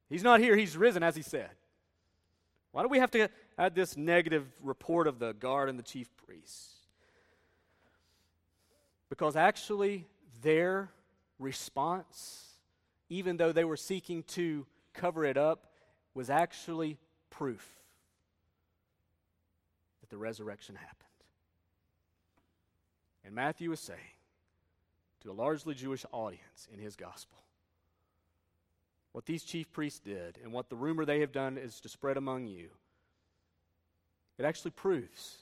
He's 0.09 0.23
not 0.23 0.39
here, 0.39 0.55
he's 0.55 0.77
risen, 0.77 1.03
as 1.03 1.17
he 1.17 1.21
said. 1.21 1.49
Why 2.71 2.83
do 2.83 2.87
we 2.87 2.99
have 2.99 3.11
to 3.11 3.29
add 3.57 3.75
this 3.75 3.97
negative 3.97 4.45
report 4.61 5.07
of 5.07 5.19
the 5.19 5.33
guard 5.33 5.69
and 5.69 5.77
the 5.77 5.83
chief 5.83 6.09
priests? 6.25 6.73
Because 9.09 9.35
actually, 9.35 10.07
their 10.41 10.89
response, 11.37 12.53
even 13.09 13.37
though 13.37 13.51
they 13.51 13.65
were 13.65 13.77
seeking 13.77 14.23
to 14.23 14.65
cover 14.93 15.25
it 15.25 15.37
up, 15.37 15.67
was 16.13 16.29
actually 16.29 16.97
proof 17.29 17.67
that 20.01 20.09
the 20.09 20.17
resurrection 20.17 20.75
happened. 20.75 20.97
And 23.25 23.35
Matthew 23.35 23.71
is 23.71 23.79
saying 23.79 23.99
to 25.21 25.31
a 25.31 25.33
largely 25.33 25.73
Jewish 25.73 26.05
audience 26.11 26.67
in 26.73 26.79
his 26.79 26.95
gospel. 26.95 27.37
What 29.11 29.25
these 29.25 29.43
chief 29.43 29.71
priests 29.71 29.99
did 29.99 30.39
and 30.43 30.53
what 30.53 30.69
the 30.69 30.75
rumor 30.75 31.05
they 31.05 31.19
have 31.19 31.31
done 31.31 31.57
is 31.57 31.79
to 31.81 31.89
spread 31.89 32.17
among 32.17 32.47
you, 32.47 32.69
it 34.41 34.47
actually 34.47 34.71
proves 34.71 35.37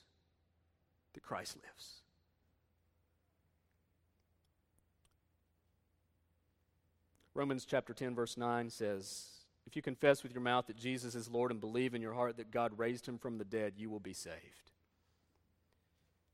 that 1.13 1.23
Christ 1.23 1.55
lives. 1.55 2.01
Romans 7.33 7.63
chapter 7.63 7.93
10, 7.93 8.13
verse 8.13 8.35
9 8.35 8.69
says, 8.69 9.27
If 9.65 9.77
you 9.77 9.81
confess 9.81 10.21
with 10.21 10.33
your 10.33 10.41
mouth 10.41 10.67
that 10.67 10.75
Jesus 10.75 11.15
is 11.15 11.29
Lord 11.29 11.49
and 11.49 11.61
believe 11.61 11.95
in 11.95 12.01
your 12.01 12.13
heart 12.13 12.35
that 12.35 12.51
God 12.51 12.77
raised 12.77 13.05
him 13.05 13.17
from 13.17 13.37
the 13.37 13.45
dead, 13.45 13.75
you 13.77 13.89
will 13.89 14.01
be 14.01 14.11
saved. 14.11 14.35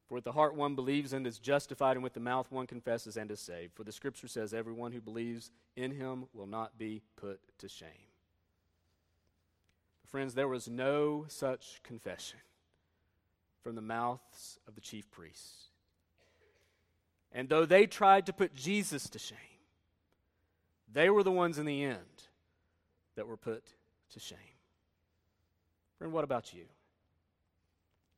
For 0.10 0.16
with 0.16 0.24
the 0.24 0.32
heart 0.32 0.56
one 0.56 0.74
believes 0.74 1.14
and 1.14 1.28
is 1.28 1.38
justified, 1.38 1.98
and 1.98 2.04
with 2.04 2.16
the 2.16 2.20
mouth 2.20 2.52
one 2.52 2.66
confesses 2.66 3.16
and 3.16 3.30
is 3.30 3.40
saved. 3.40 3.76
For 3.76 3.84
the 3.84 3.92
scripture 3.92 4.28
says, 4.28 4.56
Everyone 4.56 4.92
who 4.92 5.02
believes 5.02 5.52
in 5.76 5.92
him 5.92 6.26
will 6.34 6.48
not 6.48 6.80
be 6.80 7.04
put 7.16 7.40
to 7.60 7.70
shame. 7.70 8.10
Friends, 10.08 10.34
there 10.34 10.48
was 10.48 10.68
no 10.68 11.26
such 11.28 11.82
confession 11.84 12.40
from 13.66 13.74
the 13.74 13.82
mouths 13.82 14.60
of 14.68 14.76
the 14.76 14.82
chief 14.82 15.10
priests. 15.10 15.70
And 17.32 17.50
though 17.50 17.66
they 17.66 17.88
tried 17.88 18.28
to 18.28 18.34
put 18.34 18.54
Jesus 18.54 19.10
to 19.10 19.18
shame, 19.18 19.40
they 20.94 21.10
were 21.10 21.24
the 21.24 21.32
ones 21.32 21.58
in 21.58 21.66
the 21.66 21.84
end 21.84 21.98
that 23.16 23.26
were 23.26 23.38
put 23.38 23.64
to 24.14 24.20
shame. 24.20 24.38
Friend, 25.98 26.14
what 26.14 26.24
about 26.24 26.54
you? 26.54 26.66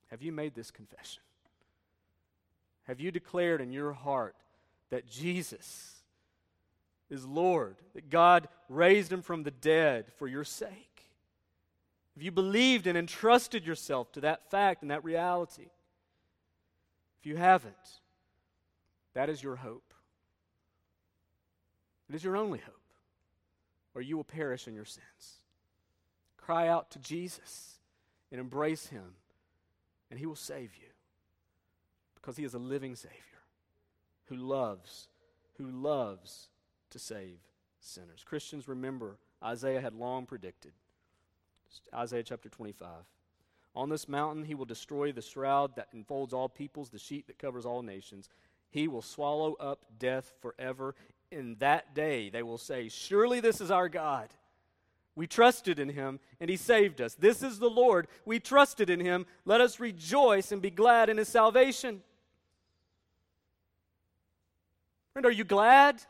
Have 0.08 0.22
you 0.22 0.34
made 0.34 0.54
this 0.54 0.70
confession? 0.70 1.24
Have 2.84 3.00
you 3.00 3.10
declared 3.10 3.62
in 3.62 3.72
your 3.72 3.94
heart 3.94 4.36
that 4.90 5.08
Jesus 5.08 5.94
is 7.10 7.26
Lord, 7.26 7.78
that 7.96 8.10
God 8.10 8.50
raised 8.68 9.14
him 9.14 9.22
from 9.22 9.44
the 9.44 9.52
dead 9.52 10.08
for 10.18 10.28
your 10.28 10.44
sake? 10.44 10.97
Have 12.18 12.24
you 12.24 12.32
believed 12.32 12.88
and 12.88 12.98
entrusted 12.98 13.64
yourself 13.64 14.12
to 14.14 14.22
that 14.22 14.50
fact 14.50 14.82
and 14.82 14.90
that 14.90 15.04
reality? 15.04 15.68
If 17.20 17.28
you 17.28 17.36
haven't, 17.36 17.76
that 19.14 19.30
is 19.30 19.44
your 19.44 19.58
hope. 19.58 19.94
It 22.10 22.16
is 22.16 22.24
your 22.24 22.36
only 22.36 22.58
hope, 22.58 22.74
or 23.94 24.02
you 24.02 24.18
will 24.18 24.24
perish 24.24 24.68
in 24.68 24.74
your 24.74 24.84
sins. 24.84 25.44
Cry 26.38 26.68
out 26.68 26.90
to 26.90 27.00
Jesus 27.00 27.78
and 28.32 28.42
embrace 28.42 28.88
him, 28.88 29.14
and 30.10 30.20
he 30.20 30.26
will 30.26 30.36
save 30.36 30.72
you 30.76 30.90
because 32.16 32.36
he 32.36 32.46
is 32.46 32.56
a 32.56 32.60
living 32.60 32.96
Savior 32.96 33.14
who 34.26 34.38
loves, 34.38 35.08
who 35.60 35.70
loves 35.70 36.50
to 36.90 36.98
save 36.98 37.38
sinners. 37.80 38.24
Christians, 38.26 38.68
remember, 38.68 39.20
Isaiah 39.44 39.82
had 39.82 39.94
long 39.94 40.26
predicted. 40.26 40.72
Isaiah 41.94 42.24
chapter 42.24 42.50
25. 42.50 42.90
On 43.76 43.90
this 43.90 44.08
mountain 44.08 44.44
he 44.44 44.56
will 44.56 44.66
destroy 44.66 45.12
the 45.12 45.22
shroud 45.22 45.76
that 45.76 45.90
enfolds 45.94 46.34
all 46.34 46.50
peoples, 46.50 46.90
the 46.90 46.98
sheet 46.98 47.28
that 47.28 47.38
covers 47.38 47.66
all 47.66 47.84
nations. 47.84 48.30
He 48.70 48.88
will 48.88 49.02
swallow 49.02 49.54
up 49.54 49.86
death 50.00 50.34
forever. 50.42 50.96
In 51.32 51.56
that 51.60 51.94
day 51.94 52.30
they 52.30 52.44
will 52.44 52.58
say, 52.58 52.90
Surely 52.90 53.40
this 53.40 53.62
is 53.62 53.72
our 53.72 53.90
God. 53.90 54.30
We 55.16 55.26
trusted 55.26 55.80
in 55.80 55.90
him, 55.90 56.20
and 56.40 56.48
he 56.48 56.58
saved 56.58 57.02
us. 57.02 57.16
This 57.16 57.42
is 57.42 57.58
the 57.58 57.70
Lord. 57.70 58.08
We 58.24 58.40
trusted 58.40 58.88
in 58.88 59.00
him. 59.00 59.26
Let 59.46 59.62
us 59.62 59.80
rejoice 59.80 60.52
and 60.52 60.62
be 60.62 60.70
glad 60.70 61.10
in 61.10 61.18
his 61.18 61.28
salvation. 61.28 62.04
Friend, 65.14 65.26
are 65.26 65.32
you 65.32 65.44
glad? 65.44 66.04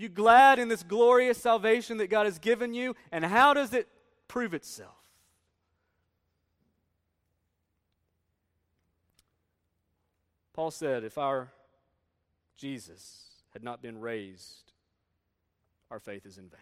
You 0.00 0.08
glad 0.08 0.58
in 0.58 0.68
this 0.68 0.82
glorious 0.82 1.36
salvation 1.36 1.98
that 1.98 2.08
God 2.08 2.24
has 2.24 2.38
given 2.38 2.72
you? 2.72 2.96
And 3.12 3.22
how 3.22 3.52
does 3.52 3.74
it 3.74 3.86
prove 4.28 4.54
itself? 4.54 4.94
Paul 10.54 10.70
said, 10.70 11.04
if 11.04 11.18
our 11.18 11.52
Jesus 12.56 13.42
had 13.52 13.62
not 13.62 13.82
been 13.82 14.00
raised, 14.00 14.72
our 15.90 16.00
faith 16.00 16.24
is 16.24 16.38
in 16.38 16.48
vain. 16.48 16.60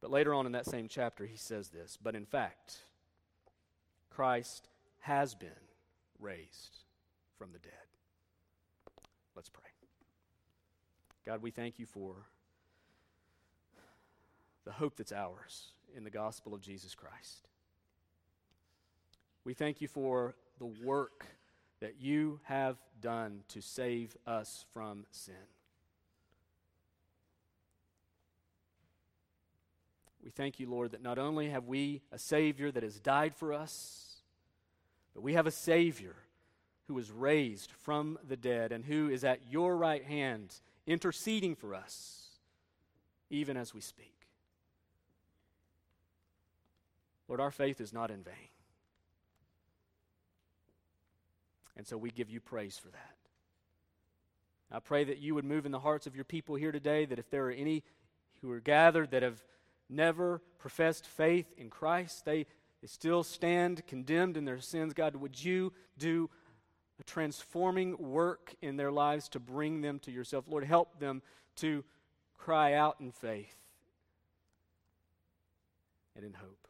But 0.00 0.12
later 0.12 0.32
on 0.34 0.46
in 0.46 0.52
that 0.52 0.66
same 0.66 0.86
chapter, 0.86 1.26
he 1.26 1.36
says 1.36 1.70
this 1.70 1.98
But 2.00 2.14
in 2.14 2.24
fact, 2.24 2.82
Christ 4.10 4.68
has 5.00 5.34
been 5.34 5.48
raised 6.20 6.84
from 7.36 7.50
the 7.50 7.58
dead. 7.58 7.72
Let's 9.34 9.48
pray. 9.48 9.67
God, 11.28 11.42
we 11.42 11.50
thank 11.50 11.78
you 11.78 11.84
for 11.84 12.14
the 14.64 14.72
hope 14.72 14.96
that's 14.96 15.12
ours 15.12 15.72
in 15.94 16.02
the 16.02 16.08
gospel 16.08 16.54
of 16.54 16.62
Jesus 16.62 16.94
Christ. 16.94 17.48
We 19.44 19.52
thank 19.52 19.82
you 19.82 19.88
for 19.88 20.36
the 20.58 20.64
work 20.64 21.26
that 21.80 21.96
you 22.00 22.40
have 22.44 22.78
done 23.02 23.40
to 23.48 23.60
save 23.60 24.16
us 24.26 24.64
from 24.72 25.04
sin. 25.10 25.34
We 30.24 30.30
thank 30.30 30.58
you, 30.58 30.70
Lord, 30.70 30.92
that 30.92 31.02
not 31.02 31.18
only 31.18 31.50
have 31.50 31.66
we 31.66 32.00
a 32.10 32.18
Savior 32.18 32.70
that 32.70 32.82
has 32.82 32.98
died 33.00 33.34
for 33.34 33.52
us, 33.52 34.22
but 35.12 35.22
we 35.22 35.34
have 35.34 35.46
a 35.46 35.50
Savior 35.50 36.16
who 36.86 36.94
was 36.94 37.10
raised 37.10 37.70
from 37.70 38.18
the 38.26 38.36
dead 38.38 38.72
and 38.72 38.82
who 38.82 39.10
is 39.10 39.24
at 39.24 39.40
your 39.50 39.76
right 39.76 40.04
hand 40.06 40.58
interceding 40.88 41.54
for 41.54 41.74
us, 41.74 42.30
even 43.30 43.56
as 43.56 43.74
we 43.74 43.80
speak. 43.80 44.14
Lord, 47.28 47.40
our 47.40 47.50
faith 47.50 47.80
is 47.80 47.92
not 47.92 48.10
in 48.10 48.22
vain. 48.22 48.34
And 51.76 51.86
so 51.86 51.96
we 51.96 52.10
give 52.10 52.30
you 52.30 52.40
praise 52.40 52.78
for 52.78 52.88
that. 52.88 53.14
I 54.72 54.80
pray 54.80 55.04
that 55.04 55.18
you 55.18 55.34
would 55.34 55.44
move 55.44 55.66
in 55.66 55.72
the 55.72 55.78
hearts 55.78 56.06
of 56.06 56.16
your 56.16 56.24
people 56.24 56.54
here 56.54 56.72
today, 56.72 57.04
that 57.04 57.18
if 57.18 57.30
there 57.30 57.46
are 57.46 57.52
any 57.52 57.84
who 58.40 58.50
are 58.50 58.60
gathered 58.60 59.10
that 59.10 59.22
have 59.22 59.42
never 59.90 60.40
professed 60.58 61.06
faith 61.06 61.46
in 61.56 61.68
Christ, 61.70 62.24
they, 62.24 62.46
they 62.80 62.86
still 62.86 63.22
stand 63.22 63.86
condemned 63.86 64.36
in 64.36 64.44
their 64.44 64.60
sins. 64.60 64.94
God, 64.94 65.16
would 65.16 65.42
you 65.42 65.72
do 65.98 66.30
a 67.00 67.04
transforming 67.04 67.96
work 67.98 68.54
in 68.60 68.76
their 68.76 68.90
lives 68.90 69.28
to 69.30 69.40
bring 69.40 69.80
them 69.80 69.98
to 70.00 70.10
yourself. 70.10 70.44
Lord, 70.48 70.64
help 70.64 70.98
them 70.98 71.22
to 71.56 71.84
cry 72.36 72.74
out 72.74 72.96
in 73.00 73.12
faith 73.12 73.56
and 76.16 76.24
in 76.24 76.34
hope. 76.34 76.66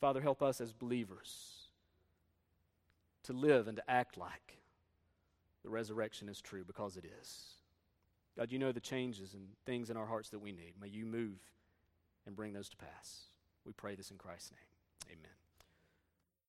Father, 0.00 0.20
help 0.20 0.42
us 0.42 0.60
as 0.60 0.72
believers 0.72 1.68
to 3.22 3.32
live 3.32 3.68
and 3.68 3.76
to 3.76 3.90
act 3.90 4.18
like 4.18 4.58
the 5.62 5.70
resurrection 5.70 6.28
is 6.28 6.40
true 6.40 6.62
because 6.62 6.96
it 6.96 7.04
is. 7.20 7.54
God, 8.36 8.52
you 8.52 8.58
know 8.58 8.72
the 8.72 8.80
changes 8.80 9.32
and 9.32 9.48
things 9.64 9.90
in 9.90 9.96
our 9.96 10.06
hearts 10.06 10.28
that 10.30 10.40
we 10.40 10.52
need. 10.52 10.74
May 10.80 10.88
you 10.88 11.06
move 11.06 11.38
and 12.26 12.36
bring 12.36 12.52
those 12.52 12.68
to 12.68 12.76
pass. 12.76 13.28
We 13.64 13.72
pray 13.72 13.94
this 13.94 14.10
in 14.10 14.18
Christ's 14.18 14.50
name. 14.50 15.16
Amen. 15.18 15.43